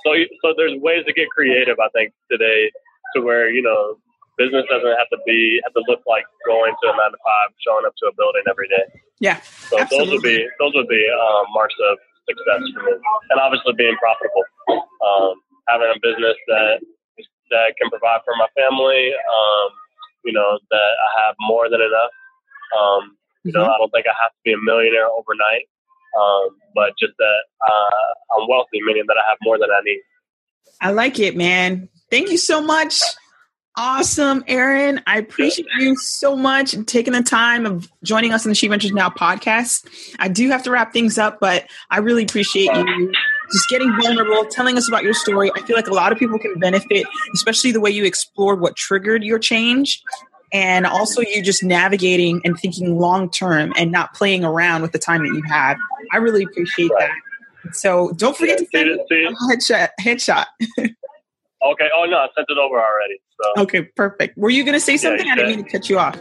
So, 0.05 0.15
so 0.43 0.53
there's 0.55 0.79
ways 0.79 1.03
to 1.07 1.13
get 1.13 1.27
creative. 1.29 1.79
I 1.79 1.89
think 1.91 2.13
today 2.31 2.71
to 3.15 3.21
where 3.21 3.49
you 3.49 3.61
know 3.61 3.99
business 4.39 4.63
doesn't 4.71 4.95
have 4.95 5.11
to 5.11 5.19
be 5.27 5.59
have 5.67 5.75
to 5.75 5.83
look 5.91 5.99
like 6.07 6.23
going 6.47 6.71
to 6.71 6.85
a 6.87 6.93
nine 6.95 7.11
to 7.11 7.19
five, 7.19 7.51
showing 7.59 7.83
up 7.83 7.93
to 7.99 8.07
a 8.07 8.13
building 8.15 8.47
every 8.47 8.71
day. 8.71 8.87
Yeah. 9.19 9.43
So 9.67 9.75
absolutely. 9.75 9.99
those 9.99 10.09
would 10.15 10.23
be 10.23 10.37
those 10.59 10.73
would 10.75 10.87
be 10.87 11.03
um, 11.11 11.51
marks 11.51 11.75
of 11.83 11.99
success 12.23 12.63
for 12.71 12.81
me, 12.87 12.95
and 12.95 13.37
obviously 13.43 13.75
being 13.75 13.99
profitable, 13.99 14.45
um, 15.03 15.35
having 15.67 15.91
a 15.91 15.99
business 15.99 16.39
that 16.47 16.79
that 17.51 17.75
can 17.75 17.91
provide 17.91 18.23
for 18.23 18.33
my 18.39 18.47
family. 18.55 19.11
Um, 19.11 19.69
you 20.23 20.33
know, 20.33 20.59
that 20.69 20.91
I 20.99 21.09
have 21.27 21.35
more 21.39 21.69
than 21.69 21.79
enough. 21.79 22.13
Um, 22.75 23.15
you 23.43 23.51
mm-hmm. 23.51 23.59
know, 23.59 23.71
I 23.71 23.77
don't 23.79 23.91
think 23.91 24.07
I 24.07 24.15
have 24.19 24.31
to 24.35 24.41
be 24.43 24.51
a 24.51 24.59
millionaire 24.59 25.07
overnight, 25.07 25.71
um, 26.17 26.49
but 26.75 26.93
just 26.99 27.13
that 27.17 27.41
uh, 27.69 28.37
I'm 28.37 28.47
wealthy, 28.47 28.79
meaning 28.85 29.03
that 29.07 29.17
I 29.17 29.29
have 29.29 29.37
more 29.41 29.57
than 29.57 29.69
I 29.71 29.81
need. 29.83 30.01
I 30.81 30.91
like 30.91 31.19
it, 31.19 31.35
man. 31.35 31.89
Thank 32.09 32.31
you 32.31 32.37
so 32.37 32.61
much. 32.61 33.01
Awesome, 33.77 34.43
Aaron. 34.47 35.01
I 35.07 35.19
appreciate 35.19 35.67
you 35.79 35.95
so 35.95 36.35
much 36.35 36.75
taking 36.85 37.13
the 37.13 37.23
time 37.23 37.65
of 37.65 37.89
joining 38.03 38.33
us 38.33 38.45
on 38.45 38.49
the 38.49 38.55
She 38.55 38.67
Ventures 38.67 38.91
Now 38.91 39.09
podcast. 39.09 39.87
I 40.19 40.27
do 40.27 40.49
have 40.49 40.63
to 40.63 40.71
wrap 40.71 40.91
things 40.91 41.17
up, 41.17 41.39
but 41.39 41.65
I 41.89 41.99
really 41.99 42.23
appreciate 42.23 42.65
you 42.75 43.13
just 43.51 43.69
getting 43.69 43.95
vulnerable, 44.01 44.45
telling 44.45 44.77
us 44.77 44.87
about 44.87 45.03
your 45.03 45.13
story. 45.13 45.51
I 45.55 45.61
feel 45.61 45.75
like 45.75 45.87
a 45.87 45.93
lot 45.93 46.11
of 46.11 46.17
people 46.17 46.37
can 46.39 46.59
benefit, 46.59 47.05
especially 47.33 47.71
the 47.71 47.79
way 47.79 47.89
you 47.89 48.03
explored 48.03 48.59
what 48.59 48.75
triggered 48.75 49.23
your 49.23 49.39
change 49.39 50.01
and 50.51 50.85
also 50.85 51.21
you 51.21 51.41
just 51.41 51.63
navigating 51.63 52.41
and 52.43 52.59
thinking 52.59 52.97
long 52.97 53.29
term 53.29 53.73
and 53.77 53.91
not 53.91 54.13
playing 54.13 54.43
around 54.43 54.81
with 54.81 54.91
the 54.91 54.99
time 54.99 55.21
that 55.23 55.33
you 55.33 55.43
have. 55.47 55.77
I 56.11 56.17
really 56.17 56.43
appreciate 56.43 56.91
right. 56.91 57.09
that. 57.65 57.75
So 57.75 58.11
don't 58.15 58.35
forget 58.35 58.59
yeah, 58.73 58.83
to 58.83 59.05
send 59.09 59.29
a 59.29 59.33
headshot. 59.53 59.89
Headshot. 59.99 60.45
okay. 60.77 61.89
Oh 61.93 62.05
no, 62.05 62.17
I 62.17 62.27
sent 62.35 62.47
it 62.49 62.57
over 62.57 62.75
already. 62.75 63.19
So. 63.41 63.63
Okay, 63.63 63.83
perfect. 63.83 64.37
Were 64.37 64.49
you 64.49 64.63
going 64.63 64.73
to 64.73 64.79
say 64.79 64.97
something? 64.97 65.25
Yeah, 65.25 65.33
I 65.33 65.35
didn't 65.35 65.55
mean 65.55 65.65
to 65.65 65.71
cut 65.71 65.89
you 65.89 65.99
off. 65.99 66.19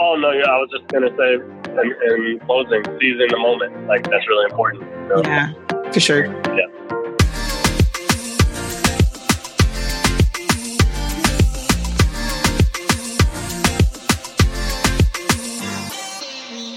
Oh 0.00 0.16
no, 0.16 0.30
yeah, 0.32 0.44
I 0.44 0.56
was 0.56 0.70
just 0.70 0.88
going 0.88 1.02
to 1.02 1.16
say 1.16 1.34
in, 1.34 2.30
in, 2.32 2.40
closing, 2.46 2.82
seizing 3.00 3.28
the 3.30 3.38
moment. 3.38 3.86
Like 3.86 4.08
that's 4.08 4.26
really 4.28 4.44
important. 4.50 4.82
Know? 5.08 5.22
Yeah, 5.24 5.52
for 5.92 6.00
sure. 6.00 6.26
Yeah. 6.56 6.96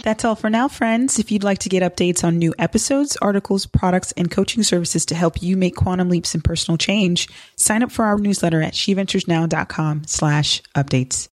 That's 0.04 0.26
all 0.26 0.36
for 0.36 0.50
now, 0.50 0.68
friends. 0.68 1.18
If 1.18 1.32
you'd 1.32 1.44
like 1.44 1.60
to 1.60 1.70
get 1.70 1.82
updates 1.82 2.24
on 2.24 2.38
new 2.38 2.54
episodes, 2.60 3.18
articles, 3.22 3.66
products, 3.66 4.12
and 4.12 4.30
coaching 4.30 4.62
services 4.62 5.06
to 5.08 5.16
help 5.16 5.42
you 5.42 5.58
make 5.58 5.76
quantum 5.76 6.10
leaps 6.10 6.36
in 6.36 6.42
personal 6.42 6.78
change, 6.78 7.30
sign 7.56 7.82
up 7.82 7.92
for 7.92 8.06
our 8.06 8.18
newsletter 8.18 8.62
at 8.62 8.74
sheventuresnow.com 8.74 10.04
slash 10.06 10.62
updates. 10.76 11.30